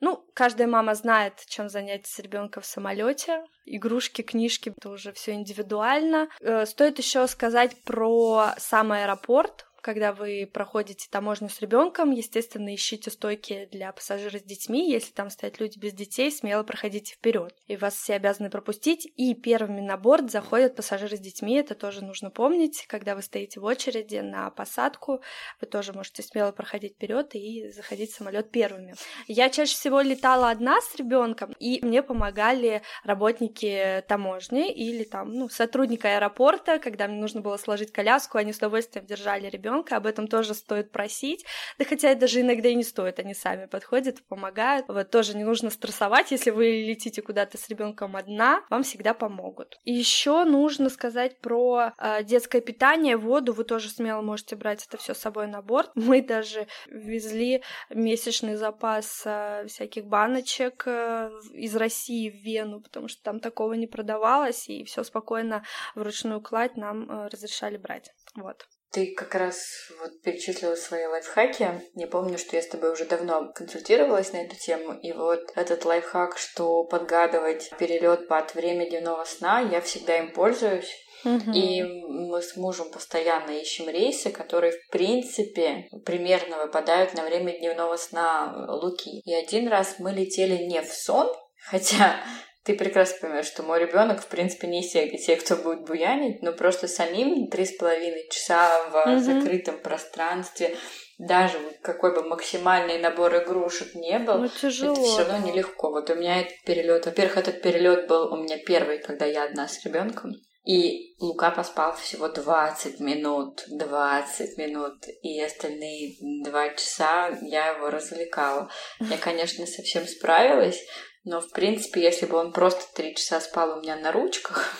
Ну, 0.01 0.27
каждая 0.35 0.67
мама 0.67 0.95
знает, 0.95 1.45
чем 1.47 1.69
заняться 1.69 2.13
с 2.13 2.19
ребенком 2.19 2.63
в 2.63 2.67
самолете. 2.67 3.45
Игрушки, 3.65 4.23
книжки, 4.23 4.73
это 4.77 4.91
уже 4.91 5.13
все 5.13 5.33
индивидуально. 5.33 6.29
Э, 6.41 6.67
стоит 6.67 6.99
еще 6.99 7.27
сказать 7.27 7.83
про 7.85 8.55
сам 8.59 8.93
аэропорт 8.93 9.67
когда 9.85 10.15
вы 10.15 10.49
проходите 10.51 11.09
таможню 11.11 11.51
с 11.51 11.61
ребенком, 11.61 12.11
естественно, 12.11 12.75
ищите 12.75 13.11
стойки 13.11 13.69
для 13.71 13.93
пассажиров 13.93 14.41
с 14.41 14.45
детьми. 14.45 14.91
Если 14.91 15.13
там 15.13 15.29
стоят 15.29 15.61
люди 15.61 15.79
без 15.79 15.93
детей, 15.93 16.33
смело 16.33 16.63
проходите 16.63 17.13
вперед. 17.13 17.55
И 17.67 17.77
вас 17.77 17.95
все 17.95 18.15
обязаны 18.15 18.49
пропустить. 18.49 19.07
И 19.17 19.35
первыми 19.35 19.83
на 19.83 19.99
борт 19.99 20.31
заходят 20.31 20.75
пассажиры 20.75 21.19
с 21.19 21.21
детьми. 21.21 21.57
Это 21.57 21.75
тоже 21.75 22.03
нужно 22.03 22.31
помнить. 22.31 22.87
Когда 22.89 23.15
вы 23.15 23.21
стоите 23.21 23.61
в 23.61 23.65
очереди 23.65 24.17
на 24.17 24.49
посадку, 24.49 25.21
вы 25.61 25.67
тоже 25.67 25.93
можете 25.93 26.23
смело 26.23 26.51
проходить 26.51 26.95
вперед 26.95 27.35
и 27.35 27.69
заходить 27.69 28.13
в 28.13 28.17
самолет 28.17 28.51
первыми. 28.51 28.95
Я 29.27 29.51
чаще 29.51 29.75
всего 29.75 30.01
летала 30.01 30.49
одна 30.49 30.81
с 30.81 30.97
ребенком, 30.97 31.53
и 31.59 31.85
мне 31.85 32.03
помогали 32.03 32.81
работники 33.05 34.03
таможни 34.09 34.73
или 34.73 35.05
там, 35.05 35.35
ну, 35.35 35.51
сотрудника 35.51 36.17
аэропорта, 36.17 36.79
когда 36.79 37.07
мне 37.07 37.21
нужно 37.21 37.43
было 37.43 37.59
сложить 37.59 37.93
коляску, 37.93 38.39
они 38.39 38.55
с 38.55 38.57
удовольствием 38.57 39.05
держали 39.05 39.51
ребенка 39.51 39.74
ребенка, 39.75 39.97
об 39.97 40.07
этом 40.07 40.29
тоже 40.29 40.55
стоит 40.55 40.93
просить. 40.93 41.45
Да 41.79 41.85
хотя 41.85 42.15
даже 42.15 42.41
иногда 42.41 42.69
и 42.69 42.75
не 42.75 42.85
стоит, 42.85 43.19
они 43.19 43.35
сами 43.35 43.67
подходят, 43.67 44.25
помогают. 44.29 44.87
Вот 44.89 45.11
тоже 45.11 45.37
не 45.37 45.45
нужно 45.45 45.71
стрессовать, 45.71 46.31
если 46.31 46.51
вы 46.51 46.85
летите 46.87 47.23
куда-то 47.23 47.59
с 47.59 47.69
ребенком 47.69 48.17
одна, 48.17 48.65
вам 48.71 48.83
всегда 48.83 49.15
помогут. 49.15 49.79
Еще 49.85 50.45
нужно 50.45 50.89
сказать 50.91 51.41
про 51.41 51.93
э, 51.99 52.25
детское 52.25 52.61
питание, 52.61 53.17
воду. 53.17 53.53
Вы 53.53 53.65
тоже 53.65 53.91
смело 53.91 54.23
можете 54.23 54.57
брать 54.57 54.87
это 54.87 54.97
все 54.97 55.15
с 55.15 55.19
собой 55.19 55.47
на 55.47 55.63
борт. 55.63 55.91
Мы 55.95 56.23
даже 56.23 56.67
везли 56.87 57.63
месячный 57.91 58.57
запас 58.57 59.23
э, 59.25 59.67
всяких 59.67 60.07
баночек 60.07 60.85
э, 60.87 61.31
из 61.53 61.75
России 61.77 62.31
в 62.31 62.45
Вену, 62.45 62.81
потому 62.81 63.09
что 63.09 63.23
там 63.23 63.41
такого 63.41 63.75
не 63.75 63.87
продавалось, 63.87 64.69
и 64.69 64.85
все 64.85 65.03
спокойно 65.03 65.65
вручную 65.95 66.41
кладь 66.41 66.77
нам 66.77 67.11
э, 67.11 67.29
разрешали 67.29 67.77
брать. 67.77 68.11
Вот. 68.37 68.67
Ты 68.95 69.13
как 69.13 69.35
раз 69.35 69.91
вот 70.01 70.23
перечислила 70.23 70.77
свои 70.77 71.05
лайфхаки. 71.07 71.83
Я 71.95 72.07
помню, 72.07 72.39
что 72.39 72.55
я 72.55 72.63
с 72.63 72.69
тобой 72.69 72.93
уже 72.93 73.07
давно 73.07 73.53
консультировалась 73.53 74.33
на 74.33 74.37
эту 74.37 74.55
тему. 74.55 74.97
И 75.03 75.13
вот 75.13 75.41
этот 75.57 75.85
лайфхак, 75.85 76.39
что 76.39 76.85
подгадывать 76.85 77.73
перелет 77.77 78.29
под 78.29 78.55
время 78.55 78.89
дневного 78.89 79.25
сна, 79.25 79.59
я 79.59 79.81
всегда 79.81 80.19
им 80.19 80.33
пользуюсь. 80.33 80.95
Угу. 81.25 81.51
И 81.53 81.83
мы 81.83 82.41
с 82.41 82.55
мужем 82.55 82.89
постоянно 82.93 83.51
ищем 83.51 83.89
рейсы, 83.89 84.31
которые, 84.31 84.73
в 84.73 84.89
принципе, 84.93 85.89
примерно 86.05 86.59
выпадают 86.59 87.15
на 87.15 87.25
время 87.25 87.59
дневного 87.59 87.97
сна 87.97 88.67
Луки. 88.69 89.23
И 89.25 89.35
один 89.35 89.67
раз 89.67 89.97
мы 89.99 90.13
летели 90.13 90.63
не 90.63 90.81
в 90.83 90.93
сон, 90.93 91.27
хотя 91.69 92.21
ты 92.65 92.75
прекрасно 92.75 93.19
понимаешь, 93.21 93.47
что 93.47 93.63
мой 93.63 93.79
ребенок, 93.79 94.23
в 94.23 94.27
принципе, 94.27 94.67
не 94.67 94.81
из 94.81 94.91
тех, 95.27 95.45
кто 95.45 95.57
будет 95.57 95.85
буянить, 95.85 96.43
но 96.43 96.53
просто 96.53 96.89
самим 96.89 97.49
три 97.49 97.67
с 97.67 97.77
половиной 97.77 98.27
часа 98.31 98.89
в 98.91 98.95
mm-hmm. 98.95 99.19
закрытом 99.19 99.79
пространстве, 99.79 100.77
даже 101.19 101.59
какой 101.83 102.15
бы 102.15 102.23
максимальный 102.23 102.99
набор 102.99 103.37
игрушек 103.37 103.95
не 103.95 104.19
был, 104.19 104.39
ну, 104.39 104.49
тяжело, 104.49 104.95
это 104.95 105.03
все 105.03 105.25
равно 105.25 105.47
нелегко. 105.47 105.91
Вот 105.91 106.09
у 106.09 106.15
меня 106.15 106.41
этот 106.41 106.63
перелет, 106.65 107.05
во-первых, 107.05 107.37
этот 107.37 107.61
перелет 107.61 108.09
был 108.09 108.33
у 108.33 108.37
меня 108.43 108.59
первый, 108.59 108.99
когда 108.99 109.27
я 109.27 109.45
одна 109.45 109.69
с 109.69 109.85
ребенком. 109.85 110.33
И 110.65 111.15
Лука 111.21 111.51
поспал 111.51 111.95
всего 111.95 112.29
20 112.29 112.99
минут, 113.01 113.65
20 113.69 114.57
минут, 114.57 115.05
и 115.23 115.39
остальные 115.43 116.15
два 116.43 116.71
часа 116.71 117.39
я 117.43 117.73
его 117.75 117.91
развлекала. 117.91 118.71
Я, 118.99 119.19
конечно, 119.21 119.67
совсем 119.67 120.07
справилась, 120.07 120.81
но, 121.25 121.41
в 121.41 121.51
принципе, 121.51 122.03
если 122.03 122.27
бы 122.27 122.37
он 122.37 122.53
просто 122.53 122.83
три 122.95 123.15
часа 123.15 123.41
спал 123.41 123.79
у 123.79 123.83
меня 123.83 123.97
на 123.97 124.13
ручках, 124.13 124.75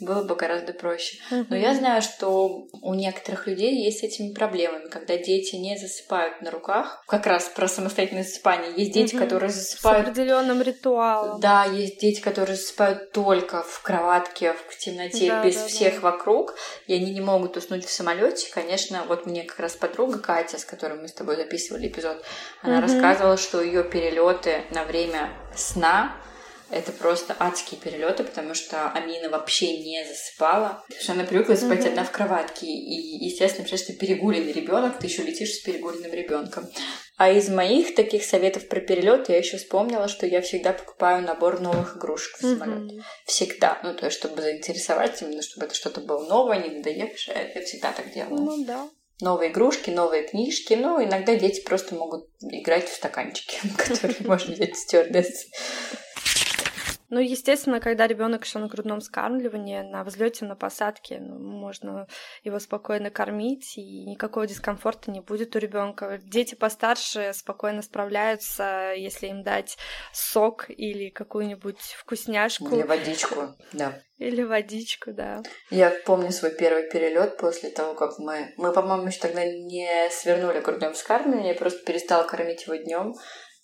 было 0.00 0.24
бы 0.24 0.34
гораздо 0.34 0.72
проще. 0.72 1.18
Но 1.30 1.56
я 1.56 1.74
знаю, 1.74 2.02
что 2.02 2.66
у 2.82 2.94
некоторых 2.94 3.46
людей 3.46 3.84
есть 3.84 4.00
с 4.00 4.02
этими 4.02 4.32
проблемами, 4.32 4.88
когда 4.88 5.16
дети 5.16 5.56
не 5.56 5.76
засыпают 5.76 6.40
на 6.42 6.50
руках. 6.50 7.02
Как 7.06 7.26
раз 7.26 7.44
про 7.44 7.68
самостоятельное 7.68 8.24
засыпание. 8.24 8.72
Есть 8.76 8.92
дети, 8.92 9.14
которые 9.14 9.50
засыпают... 9.50 10.06
С 10.06 10.10
определенным 10.10 10.62
ритуалом. 10.62 11.40
Да, 11.40 11.64
есть 11.64 12.00
дети, 12.00 12.20
которые 12.20 12.56
засыпают 12.56 13.12
только 13.12 13.62
в 13.62 13.82
кроватке, 13.82 14.54
в 14.68 14.76
темноте, 14.76 15.28
да, 15.28 15.44
без 15.44 15.56
да, 15.56 15.66
всех 15.66 15.94
да. 16.00 16.10
вокруг, 16.10 16.54
и 16.86 16.94
они 16.94 17.12
не 17.12 17.20
могут 17.20 17.56
уснуть 17.56 17.84
в 17.84 17.90
самолете. 17.90 18.50
Конечно, 18.52 19.04
вот 19.06 19.26
мне 19.26 19.44
как 19.44 19.60
раз 19.60 19.74
подруга 19.76 20.18
Катя, 20.18 20.58
с 20.58 20.64
которой 20.64 21.00
мы 21.00 21.08
с 21.08 21.12
тобой 21.12 21.36
записывали 21.36 21.88
эпизод, 21.88 22.22
она 22.62 22.78
угу. 22.78 22.82
рассказывала, 22.82 23.36
что 23.36 23.62
ее 23.62 23.84
перелеты 23.84 24.64
на 24.70 24.84
время 24.84 25.30
сна 25.54 26.16
это 26.74 26.90
просто 26.90 27.36
адские 27.38 27.80
перелеты, 27.80 28.24
потому 28.24 28.54
что 28.54 28.90
Амина 28.90 29.28
вообще 29.28 29.78
не 29.78 30.04
засыпала. 30.04 30.82
Потому 30.88 31.02
что 31.02 31.12
она 31.12 31.24
привыкла 31.24 31.54
спать 31.54 31.80
mm-hmm. 31.80 31.88
одна 31.88 32.04
в 32.04 32.10
кроватке. 32.10 32.66
И, 32.66 33.24
естественно, 33.24 33.64
потому 33.64 33.78
что 33.78 33.92
перегуленный 33.92 34.52
ребенок, 34.52 34.98
ты 34.98 35.06
еще 35.06 35.22
летишь 35.22 35.54
с 35.54 35.60
перегуленным 35.60 36.12
ребенком. 36.12 36.68
А 37.16 37.30
из 37.30 37.48
моих 37.48 37.94
таких 37.94 38.24
советов 38.24 38.66
про 38.68 38.80
перелет 38.80 39.28
я 39.28 39.38
еще 39.38 39.56
вспомнила, 39.56 40.08
что 40.08 40.26
я 40.26 40.40
всегда 40.40 40.72
покупаю 40.72 41.22
набор 41.22 41.60
новых 41.60 41.96
игрушек 41.96 42.38
в 42.38 42.40
самолете. 42.40 42.96
Mm-hmm. 42.96 43.02
Всегда. 43.26 43.80
Ну, 43.84 43.94
то 43.94 44.06
есть, 44.06 44.18
чтобы 44.18 44.42
заинтересовать, 44.42 45.22
именно 45.22 45.42
чтобы 45.42 45.66
это 45.66 45.76
что-то 45.76 46.00
было 46.00 46.26
новое, 46.26 46.58
не 46.58 46.76
надоевшее. 46.76 47.52
Я 47.54 47.62
всегда 47.62 47.92
так 47.92 48.12
делаю. 48.12 48.34
Ну 48.34 48.64
да 48.64 48.88
новые 49.20 49.52
игрушки, 49.52 49.90
новые 49.90 50.24
книжки. 50.26 50.74
Ну, 50.74 51.02
иногда 51.02 51.36
дети 51.36 51.60
просто 51.62 51.94
могут 51.94 52.28
играть 52.40 52.88
в 52.88 52.94
стаканчики, 52.94 53.58
которые 53.76 54.16
можно 54.26 54.54
взять 54.54 54.76
стюардессы. 54.76 55.46
Ну, 57.14 57.20
естественно, 57.20 57.78
когда 57.78 58.08
ребенок 58.08 58.44
еще 58.44 58.58
на 58.58 58.66
грудном 58.66 59.00
скармливании, 59.00 59.82
на 59.82 60.02
взлете, 60.02 60.46
на 60.46 60.56
посадке, 60.56 61.20
ну, 61.20 61.38
можно 61.38 62.08
его 62.42 62.58
спокойно 62.58 63.10
кормить, 63.10 63.78
и 63.78 64.04
никакого 64.04 64.48
дискомфорта 64.48 65.12
не 65.12 65.20
будет 65.20 65.54
у 65.54 65.60
ребенка. 65.60 66.18
Дети 66.24 66.56
постарше 66.56 67.30
спокойно 67.32 67.82
справляются, 67.82 68.94
если 68.96 69.28
им 69.28 69.44
дать 69.44 69.78
сок 70.12 70.68
или 70.68 71.08
какую-нибудь 71.08 71.78
вкусняшку. 71.78 72.74
Или 72.74 72.82
водичку, 72.82 73.54
да. 73.72 74.02
Или 74.18 74.42
водичку, 74.42 75.12
да. 75.12 75.40
Я 75.70 75.92
помню 76.06 76.32
свой 76.32 76.50
первый 76.50 76.90
перелет 76.90 77.36
после 77.36 77.70
того, 77.70 77.94
как 77.94 78.18
мы... 78.18 78.54
Мы, 78.56 78.72
по-моему, 78.72 79.06
еще 79.06 79.20
тогда 79.20 79.44
не 79.44 80.10
свернули 80.10 80.58
грудное 80.58 80.90
вскармливание, 80.92 81.52
я 81.52 81.54
просто 81.54 81.84
перестала 81.84 82.24
кормить 82.24 82.66
его 82.66 82.74
днем. 82.74 83.14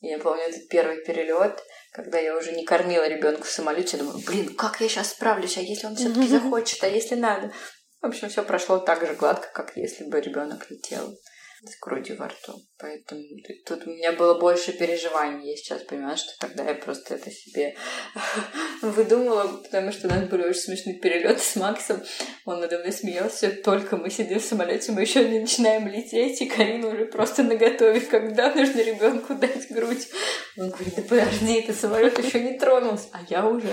Я 0.01 0.19
помню 0.19 0.43
этот 0.45 0.69
первый 0.69 1.05
перелет 1.05 1.61
когда 1.93 2.19
я 2.19 2.37
уже 2.37 2.53
не 2.53 2.65
кормила 2.65 3.07
ребенка 3.09 3.45
в 3.45 3.51
самолете, 3.51 3.97
думаю, 3.97 4.19
блин, 4.25 4.55
как 4.55 4.81
я 4.81 4.89
сейчас 4.89 5.11
справлюсь, 5.11 5.59
а 5.59 5.61
если 5.61 5.87
он 5.87 5.97
все-таки 5.97 6.27
захочет, 6.29 6.83
а 6.85 6.89
если 6.89 7.17
надо? 7.17 7.53
В 8.01 8.07
общем, 8.07 8.29
все 8.29 8.43
прошло 8.43 8.79
так 8.79 9.07
же 9.07 9.15
гладко, 9.15 9.49
как 9.53 9.77
если 9.77 10.05
бы 10.05 10.21
ребенок 10.21 10.71
летел 10.71 11.15
с 11.63 11.79
грудью 11.79 12.17
во 12.17 12.29
рту. 12.29 12.55
Поэтому 12.79 13.23
тут 13.67 13.87
у 13.87 13.91
меня 13.91 14.13
было 14.13 14.39
больше 14.39 14.73
переживаний. 14.73 15.51
Я 15.51 15.57
сейчас 15.57 15.83
понимаю, 15.83 16.17
что 16.17 16.31
тогда 16.39 16.65
я 16.65 16.75
просто 16.75 17.15
это 17.15 17.31
себе 17.31 17.77
выдумала, 18.83 19.47
потому 19.63 19.93
что 19.93 20.09
у 20.09 20.11
нас 20.11 20.27
были 20.29 20.45
очень 20.45 20.61
смешные 20.61 20.99
перелеты 20.99 21.41
с 21.41 21.57
Максом. 21.57 22.03
Он 22.47 22.61
надо 22.61 22.79
мной 22.79 22.93
смеялся. 22.93 23.51
Только 23.51 23.97
мы 23.97 24.11
сидим 24.11 24.41
в 24.41 24.45
самолете, 24.45 24.93
мы 24.93 25.03
еще 25.03 25.29
не 25.29 25.41
начинаем 25.41 25.87
лететь, 25.87 26.41
и 26.41 26.47
Карина 26.47 26.89
уже 26.89 27.07
просто 27.07 27.43
наготове, 27.43 28.01
когда 28.01 28.55
нужно 28.55 28.81
ребенку 28.81 29.35
дать 29.35 29.71
грудь. 29.71 30.09
Он 30.57 30.71
говорит, 30.71 30.95
да 30.97 31.03
подожди, 31.03 31.61
это 31.61 31.75
самолет 31.75 32.19
еще 32.19 32.41
не 32.41 32.59
тронулся. 32.59 33.09
А 33.13 33.21
я 33.29 33.47
уже 33.47 33.69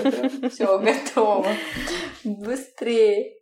все 0.50 0.78
готова. 0.78 1.48
Быстрее. 2.24 3.38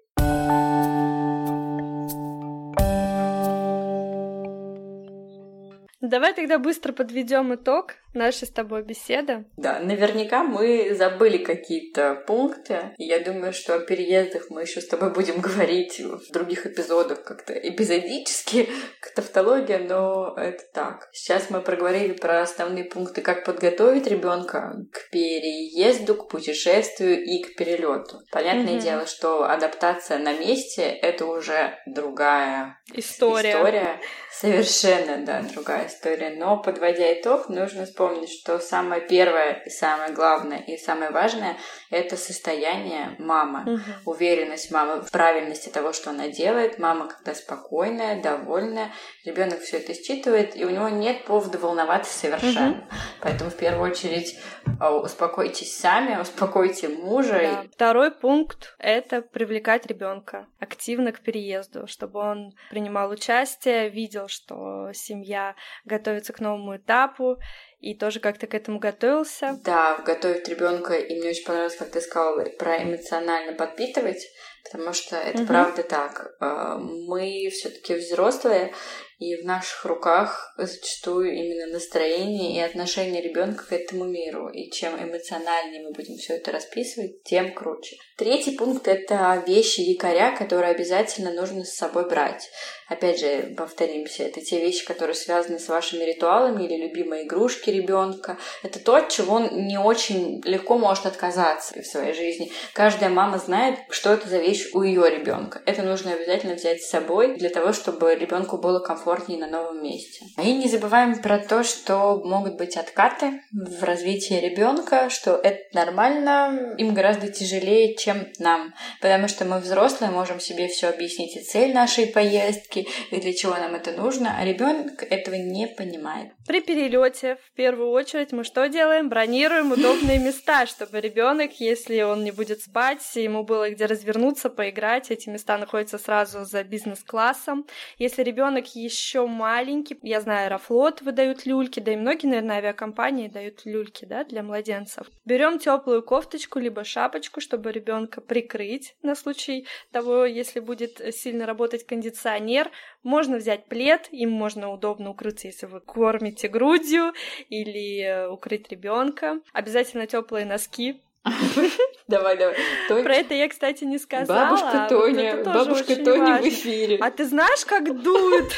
Давай 6.07 6.35
тогда 6.35 6.61
быстро 6.61 6.93
подведем 6.93 7.53
итог 7.57 7.95
нашей 8.17 8.49
с 8.49 8.51
тобой 8.51 8.83
беседы. 8.83 9.45
Да, 9.57 9.79
наверняка 9.79 10.43
мы 10.43 10.95
забыли 10.95 11.39
какие-то 11.39 12.23
пункты. 12.27 12.95
Я 12.99 13.21
думаю, 13.21 13.53
что 13.53 13.75
о 13.75 13.81
переездах 13.81 14.51
мы 14.51 14.63
еще 14.63 14.81
с 14.81 14.89
тобой 14.89 15.13
будем 15.13 15.41
говорить 15.41 16.01
в 16.01 16.33
других 16.33 16.67
эпизодах 16.67 17.23
как-то 17.23 17.53
эпизодически, 17.53 18.69
как 19.01 19.15
тавтология, 19.15 19.79
но 19.79 20.35
это 20.37 20.65
так. 20.73 21.09
Сейчас 21.13 21.51
мы 21.51 21.61
проговорили 21.61 22.13
про 22.13 22.43
основные 22.43 22.85
пункты, 22.85 23.21
как 23.21 23.45
подготовить 23.45 24.07
ребенка 24.07 24.75
к 24.93 25.11
переезду, 25.11 26.15
к 26.15 26.29
путешествию 26.29 27.23
и 27.23 27.43
к 27.43 27.57
перелету. 27.57 28.21
Понятное 28.33 28.75
mm-hmm. 28.75 28.81
дело, 28.81 29.07
что 29.07 29.45
адаптация 29.45 30.19
на 30.19 30.33
месте 30.33 30.83
это 30.83 31.27
уже 31.27 31.79
другая 31.87 32.79
история. 32.93 33.51
история. 33.51 34.01
Совершенно, 34.33 35.25
да, 35.25 35.43
другая 35.43 35.87
история. 35.87 36.35
Но, 36.37 36.61
подводя 36.61 37.13
итог, 37.15 37.49
нужно 37.49 37.87
вспомнить, 37.87 38.06
что 38.27 38.59
самое 38.59 39.01
первое 39.01 39.63
и 39.65 39.71
самое 39.71 40.13
главное 40.13 40.59
и 40.59 40.77
самое 40.77 41.11
важное— 41.11 41.57
это 41.91 42.17
состояние 42.17 43.15
мамы. 43.19 43.75
Угу. 43.75 44.11
Уверенность 44.13 44.71
мамы 44.71 45.03
в 45.03 45.11
правильности 45.11 45.69
того, 45.69 45.93
что 45.93 46.11
она 46.11 46.29
делает. 46.29 46.79
Мама, 46.79 47.09
когда 47.09 47.35
спокойная, 47.35 48.23
довольная, 48.23 48.93
ребенок 49.25 49.61
все 49.61 49.79
это 49.79 49.95
считывает, 49.95 50.57
и 50.57 50.65
у 50.65 50.71
него 50.71 50.89
нет 50.89 51.25
повода 51.25 51.59
волноваться 51.59 52.17
совершенно. 52.17 52.71
Угу. 52.71 52.85
Поэтому, 53.23 53.51
в 53.51 53.57
первую 53.57 53.91
очередь, 53.91 54.39
а, 54.81 54.95
успокойтесь 54.95 55.77
сами, 55.77 56.17
успокойте 56.21 56.89
мужа. 56.89 57.39
Да. 57.43 57.65
Второй 57.73 58.11
пункт— 58.11 58.75
это 58.79 59.23
привлекать 59.23 59.87
ребенка 59.87 60.47
активно 60.59 61.13
к 61.13 61.21
переезду, 61.21 61.87
чтобы 61.87 62.21
он 62.21 62.53
принимал 62.71 63.11
участие, 63.11 63.89
видел 63.89 64.29
что 64.29 64.91
семья 64.93 65.55
готовится 65.85 66.33
к 66.33 66.41
новому 66.41 66.77
этапу, 66.77 67.39
и 67.87 67.95
тоже 67.95 68.19
как-то 68.19 68.49
к 68.49 68.55
этому 68.55 68.81
готовился. 68.81 69.61
Да, 69.63 69.99
готовить 70.05 70.49
ребенка, 70.49 70.95
и 70.95 71.19
мне 71.19 71.31
очень 71.31 71.45
понравилось, 71.45 71.77
как 71.77 71.91
ты 71.91 72.01
сказала, 72.01 72.45
про 72.59 72.83
эмоционально 72.83 73.53
подпитывать, 73.53 74.27
потому 74.71 74.93
что 74.93 75.17
это 75.17 75.39
угу. 75.39 75.47
правда 75.47 75.83
так. 75.83 76.35
А, 76.41 76.77
мы 76.79 77.49
все-таки 77.51 77.95
взрослые, 77.95 78.73
и 79.19 79.35
в 79.37 79.47
наших 79.47 79.87
руках 79.87 80.53
зачастую 80.59 81.33
именно 81.33 81.73
настроение 81.73 82.57
и 82.57 82.61
отношение 82.61 83.23
ребенка 83.23 83.65
к 83.65 83.73
этому 83.73 84.05
миру. 84.05 84.51
И 84.51 84.71
чем 84.71 84.95
эмоциональнее 85.03 85.83
мы 85.85 85.93
будем 85.93 86.17
все 86.17 86.35
это 86.35 86.53
расписывать, 86.53 87.23
тем 87.23 87.55
круче. 87.55 87.97
Третий 88.19 88.57
пункт— 88.57 88.89
это 88.89 89.43
вещи 89.47 89.81
якоря, 89.81 90.37
которые 90.37 90.73
обязательно 90.73 91.33
нужно 91.33 91.65
с 91.65 91.77
собой 91.77 92.07
брать. 92.09 92.51
Опять 92.89 93.19
же, 93.19 93.55
повторимся, 93.57 94.23
это 94.23 94.41
те 94.41 94.61
вещи, 94.61 94.85
которые 94.85 95.15
связаны 95.15 95.59
с 95.59 95.69
вашими 95.69 96.05
ритуалами 96.05 96.65
или 96.65 96.77
любимой 96.77 97.25
игрушки 97.25 97.71
ребенка. 97.71 98.39
Это 98.63 98.79
то, 98.79 98.97
от 98.97 99.09
чего 99.09 99.37
он 99.37 99.67
не 99.67 99.79
очень 99.79 100.43
легко 100.45 100.79
может 100.79 101.07
отказаться 101.07 101.81
в 101.81 101.87
своей 101.87 102.13
жизни. 102.13 102.53
Каждая 102.75 103.11
мама 103.11 103.39
знает, 103.39 103.79
что 103.89 104.13
это 104.13 104.29
за 104.29 104.39
вещь 104.57 104.71
у 104.75 104.83
ее 104.83 105.09
ребенка. 105.11 105.63
Это 105.67 105.83
нужно 105.83 106.13
обязательно 106.13 106.55
взять 106.55 106.83
с 106.83 106.91
собой 106.91 107.37
для 107.37 107.51
того, 107.51 107.73
чтобы 107.73 108.15
ребенку 108.15 108.59
было 108.59 108.81
комфортнее 108.81 109.39
на 109.39 109.47
новом 109.47 109.83
месте. 109.83 110.27
И 110.43 110.53
не 110.55 110.69
забываем 110.69 111.21
про 111.21 111.39
то, 111.39 111.63
что 111.63 112.21
могут 112.25 112.57
быть 112.57 112.77
откаты 112.77 113.43
в 113.53 113.83
развитии 113.83 114.35
ребенка, 114.35 115.11
что 115.11 115.37
это 115.37 115.63
нормально, 115.73 116.75
им 116.79 116.95
гораздо 116.95 117.29
тяжелее, 117.29 117.95
чем 117.97 118.29
нам, 118.39 118.75
потому 119.01 119.29
что 119.29 119.45
мы 119.45 119.59
взрослые 119.59 120.11
можем 120.11 120.41
себе 120.41 120.69
все 120.69 120.89
объяснить 120.89 121.37
и 121.37 121.43
цель 121.43 121.75
нашей 121.75 122.07
поездки, 122.07 122.87
и 123.11 123.21
для 123.21 123.33
чего 123.33 123.55
нам 123.55 123.75
это 123.75 123.93
нужно, 123.93 124.37
а 124.39 124.45
ребенок 124.45 125.03
этого 125.03 125.35
не 125.35 125.67
понимает. 125.67 126.33
При 126.47 126.61
перелете 126.61 127.37
в 127.37 127.57
первую 127.57 127.91
очередь 127.91 128.33
мы 128.33 128.45
что 128.45 128.69
делаем? 128.69 129.09
Бронируем 129.09 129.73
удобные 129.73 130.19
места, 130.19 130.67
чтобы 130.67 131.01
ребенок, 131.01 131.53
если 131.59 132.03
он 132.03 132.25
не 132.25 132.31
будет 132.31 132.61
спать, 132.61 133.03
ему 133.17 133.43
было 133.43 133.71
где 133.71 133.87
развернуться, 133.87 134.46
поиграть. 134.49 135.11
Эти 135.11 135.29
места 135.29 135.59
находятся 135.59 135.99
сразу 135.99 136.45
за 136.45 136.65
бизнес-классом. 136.65 137.67
Если 137.99 138.23
ребенок 138.23 138.75
еще 138.75 139.27
маленький. 139.27 139.99
Я 140.03 140.21
знаю, 140.21 140.47
Аэрофлот 140.47 141.03
выдают 141.03 141.47
люльки, 141.47 141.81
да 141.81 141.93
и 141.93 141.97
многие, 141.97 142.27
наверное, 142.27 142.57
авиакомпании 142.57 143.29
дают 143.29 143.65
люльки, 143.65 144.05
да, 144.05 144.25
для 144.25 144.43
младенцев. 144.43 145.07
Берем 145.25 145.59
теплую 145.59 146.03
кофточку 146.03 146.59
либо 146.59 146.85
шапочку, 146.85 147.41
чтобы 147.41 147.73
ребенка 147.73 148.21
прикрыть 148.21 148.97
на 149.03 149.15
случай 149.15 149.67
того, 149.93 150.25
если 150.25 150.61
будет 150.61 151.01
сильно 151.15 151.47
работать 151.47 151.87
кондиционер. 151.87 152.71
Можно 153.03 153.37
взять 153.37 153.67
плед, 153.67 154.09
им 154.11 154.31
можно 154.31 154.71
удобно 154.73 155.11
укрыться, 155.11 155.47
если 155.47 155.67
вы 155.67 155.81
кормите 155.81 156.49
грудью 156.49 157.13
или 157.49 158.27
укрыть 158.31 158.69
ребенка. 158.71 159.41
Обязательно 159.53 160.07
теплые 160.07 160.45
носки, 160.47 161.03
Давай, 162.09 162.37
давай. 162.37 162.55
Тоня... 162.87 163.03
Про 163.03 163.15
это 163.15 163.35
я, 163.35 163.49
кстати, 163.49 163.83
не 163.83 163.99
сказала. 163.99 164.51
Бабушка 164.51 164.87
Тоня, 164.89 165.37
вот 165.37 165.47
бабушка 165.47 165.97
Тоня 165.97 166.35
важно. 166.35 166.43
в 166.43 166.49
эфире. 166.49 166.99
А 167.01 167.11
ты 167.11 167.25
знаешь, 167.25 167.65
как 167.67 168.01
дует? 168.01 168.53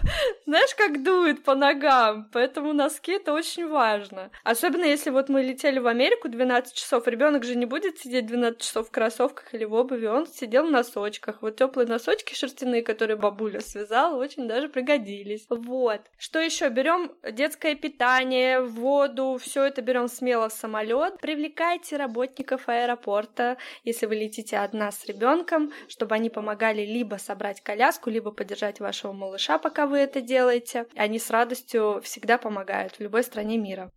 Знаешь, 0.46 0.74
как 0.74 1.02
дует 1.02 1.44
по 1.44 1.54
ногам? 1.54 2.30
Поэтому 2.32 2.72
носки 2.72 3.12
это 3.12 3.34
очень 3.34 3.68
важно. 3.68 4.30
Особенно 4.44 4.84
если 4.84 5.10
вот 5.10 5.28
мы 5.28 5.42
летели 5.42 5.78
в 5.78 5.86
Америку 5.86 6.28
12 6.28 6.72
часов, 6.72 7.06
ребенок 7.06 7.44
же 7.44 7.54
не 7.54 7.66
будет 7.66 7.98
сидеть 7.98 8.26
12 8.26 8.60
часов 8.60 8.88
в 8.88 8.90
кроссовках 8.90 9.52
или 9.52 9.64
в 9.64 9.74
обуви, 9.74 10.06
он 10.06 10.26
сидел 10.26 10.66
в 10.66 10.70
носочках. 10.70 11.42
Вот 11.42 11.56
теплые 11.56 11.86
носочки 11.86 12.34
шерстяные, 12.34 12.82
которые 12.82 13.18
бабуля 13.18 13.60
связала, 13.60 14.16
очень 14.16 14.48
даже 14.48 14.70
пригодились. 14.70 15.46
Вот. 15.50 16.00
Что 16.16 16.38
еще? 16.38 16.70
Берем 16.70 17.12
детское 17.30 17.74
питание, 17.74 18.62
воду, 18.62 19.38
все 19.40 19.64
это 19.64 19.82
берем 19.82 20.08
смело 20.08 20.48
в 20.48 20.52
самолет. 20.54 21.18
Привлекайте 21.20 21.96
работников 21.96 22.37
аэропорта, 22.66 23.56
если 23.84 24.06
вы 24.06 24.16
летите 24.16 24.58
одна 24.58 24.90
с 24.90 25.04
ребенком, 25.06 25.72
чтобы 25.88 26.14
они 26.14 26.30
помогали 26.30 26.82
либо 26.82 27.16
собрать 27.16 27.60
коляску, 27.62 28.10
либо 28.10 28.30
поддержать 28.30 28.80
вашего 28.80 29.12
малыша, 29.12 29.58
пока 29.58 29.86
вы 29.86 29.98
это 29.98 30.20
делаете. 30.20 30.86
Они 30.96 31.18
с 31.18 31.30
радостью 31.30 32.00
всегда 32.02 32.38
помогают 32.38 32.96
в 32.96 33.00
любой 33.00 33.22
стране 33.22 33.58
мира. 33.58 33.90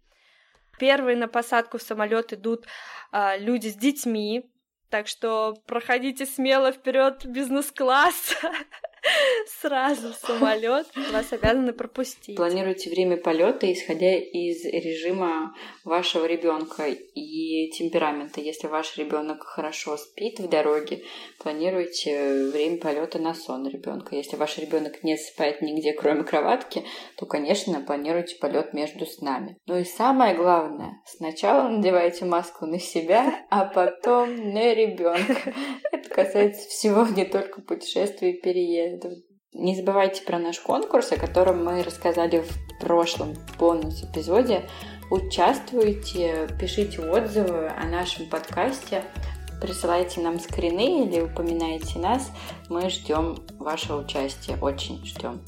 Первые 0.80 1.17
на 1.17 1.27
посадку 1.27 1.77
в 1.77 1.82
самолет 1.82 2.34
идут 2.34 2.65
э, 3.12 3.38
люди 3.38 3.67
с 3.67 3.75
детьми, 3.75 4.49
так 4.89 5.08
что 5.08 5.56
проходите 5.67 6.25
смело 6.25 6.71
вперед 6.71 7.25
бизнес-класс. 7.25 8.36
сразу 9.62 10.14
самолет, 10.14 10.88
вас 11.12 11.32
обязаны 11.34 11.74
пропустить. 11.74 12.36
Планируйте 12.36 12.90
время 12.90 13.18
полета, 13.18 13.72
исходя 13.72 14.16
из 14.16 14.64
режима 14.66 15.56
вашего 15.84 16.26
ребенка 16.26 16.88
и 16.88 17.70
темперамента. 17.72 18.42
Если 18.42 18.68
ваш 18.68 18.98
ребенок 18.98 19.44
хорошо 19.44 19.98
спит 19.98 20.40
в 20.40 20.48
дороге, 20.48 21.04
планируйте 21.40 22.50
время 22.52 22.78
полета 22.78 23.20
на 23.20 23.34
сон 23.34 23.68
ребенка. 23.68 24.16
Если 24.16 24.36
ваш 24.36 24.58
ребенок 24.58 25.04
не 25.04 25.18
спает 25.18 25.62
нигде, 25.62 25.94
кроме 25.94 26.24
кроватки, 26.24 26.84
то, 27.18 27.26
конечно, 27.26 27.82
планируйте 27.82 28.36
полет 28.36 28.74
между 28.74 29.06
снами. 29.06 29.58
Ну 29.66 29.78
и 29.78 29.84
самое 29.84 30.36
главное, 30.36 31.02
сначала 31.06 31.70
надевайте 31.70 32.26
маску 32.26 32.66
на 32.66 32.80
себя, 32.80 33.46
а 33.50 33.66
потом 33.66 34.54
на 34.54 34.74
ребенка. 34.74 35.54
Это 35.92 36.10
касается 36.10 36.68
всего, 36.70 37.06
не 37.08 37.26
только 37.26 37.62
путешествий 37.62 38.32
и 38.32 38.42
переездов. 38.91 39.13
Не 39.54 39.75
забывайте 39.75 40.23
про 40.23 40.39
наш 40.39 40.60
конкурс, 40.60 41.12
о 41.12 41.17
котором 41.17 41.63
мы 41.65 41.84
рассказали 41.84 42.39
в 42.41 42.80
прошлом 42.80 43.34
бонус-эпизоде. 43.60 44.69
Участвуйте, 45.10 46.47
пишите 46.60 47.01
отзывы 47.01 47.67
о 47.67 47.84
нашем 47.86 48.30
подкасте, 48.30 49.04
присылайте 49.62 50.21
нам 50.21 50.39
скрины 50.39 51.06
или 51.06 51.19
упоминайте 51.19 51.99
нас. 51.99 52.32
Мы 52.69 52.89
ждем 52.89 53.39
вашего 53.60 54.01
участия, 54.01 54.58
очень 54.62 55.06
ждем. 55.06 55.41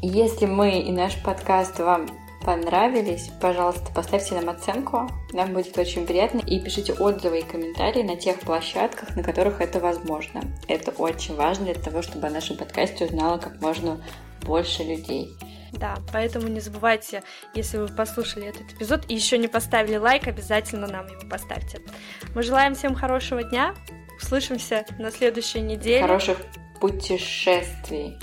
Если 0.00 0.46
мы 0.46 0.80
и 0.80 0.90
наш 0.90 1.22
подкаст 1.22 1.78
вам 1.78 2.06
понравились, 2.44 3.30
пожалуйста, 3.40 3.90
поставьте 3.92 4.34
нам 4.34 4.50
оценку. 4.50 5.08
Нам 5.32 5.52
будет 5.52 5.76
очень 5.78 6.06
приятно. 6.06 6.40
И 6.40 6.60
пишите 6.60 6.92
отзывы 6.92 7.40
и 7.40 7.42
комментарии 7.42 8.02
на 8.02 8.16
тех 8.16 8.40
площадках, 8.40 9.16
на 9.16 9.22
которых 9.22 9.60
это 9.60 9.80
возможно. 9.80 10.42
Это 10.68 10.90
очень 10.92 11.34
важно 11.34 11.66
для 11.66 11.74
того, 11.74 12.02
чтобы 12.02 12.26
о 12.26 12.30
нашем 12.30 12.56
подкасте 12.56 13.06
узнало 13.06 13.38
как 13.38 13.60
можно 13.60 14.00
больше 14.42 14.82
людей. 14.82 15.30
Да, 15.72 15.96
поэтому 16.12 16.46
не 16.48 16.60
забывайте, 16.60 17.22
если 17.54 17.78
вы 17.78 17.88
послушали 17.88 18.46
этот 18.46 18.72
эпизод 18.72 19.04
и 19.08 19.14
еще 19.14 19.38
не 19.38 19.48
поставили 19.48 19.96
лайк, 19.96 20.28
обязательно 20.28 20.86
нам 20.86 21.06
его 21.08 21.28
поставьте. 21.28 21.80
Мы 22.34 22.42
желаем 22.42 22.74
всем 22.74 22.94
хорошего 22.94 23.42
дня. 23.42 23.74
Услышимся 24.22 24.84
на 24.98 25.10
следующей 25.10 25.60
неделе. 25.60 26.02
Хороших 26.02 26.38
путешествий, 26.80 28.16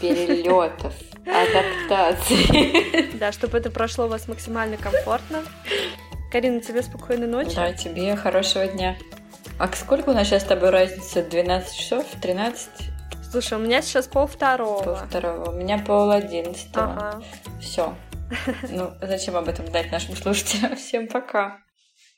перелетов 0.00 0.94
адаптации. 1.28 3.08
Да, 3.18 3.32
чтобы 3.32 3.58
это 3.58 3.70
прошло 3.70 4.06
у 4.06 4.08
вас 4.08 4.28
максимально 4.28 4.76
комфортно. 4.76 5.42
Карина, 6.30 6.60
тебе 6.60 6.82
спокойной 6.82 7.26
ночи. 7.26 7.56
Да, 7.56 7.72
тебе 7.72 8.14
хорошего 8.14 8.66
дня. 8.66 8.96
А 9.58 9.68
сколько 9.74 10.10
у 10.10 10.12
нас 10.12 10.28
сейчас 10.28 10.42
с 10.42 10.46
тобой 10.46 10.70
разница? 10.70 11.22
12 11.22 11.76
часов? 11.76 12.06
13? 12.22 12.68
Слушай, 13.30 13.58
у 13.58 13.60
меня 13.60 13.82
сейчас 13.82 14.06
пол 14.06 14.26
второго. 14.26 14.82
Пол 14.82 14.94
второго. 14.94 15.50
У 15.50 15.52
меня 15.52 15.78
пол 15.78 16.10
одиннадцатого. 16.10 16.92
Ага. 16.92 17.22
Все. 17.60 17.94
Ну, 18.70 18.92
зачем 19.00 19.36
об 19.36 19.48
этом 19.48 19.70
дать 19.70 19.90
нашим 19.90 20.16
слушателям? 20.16 20.76
Всем 20.76 21.08
пока. 21.08 21.58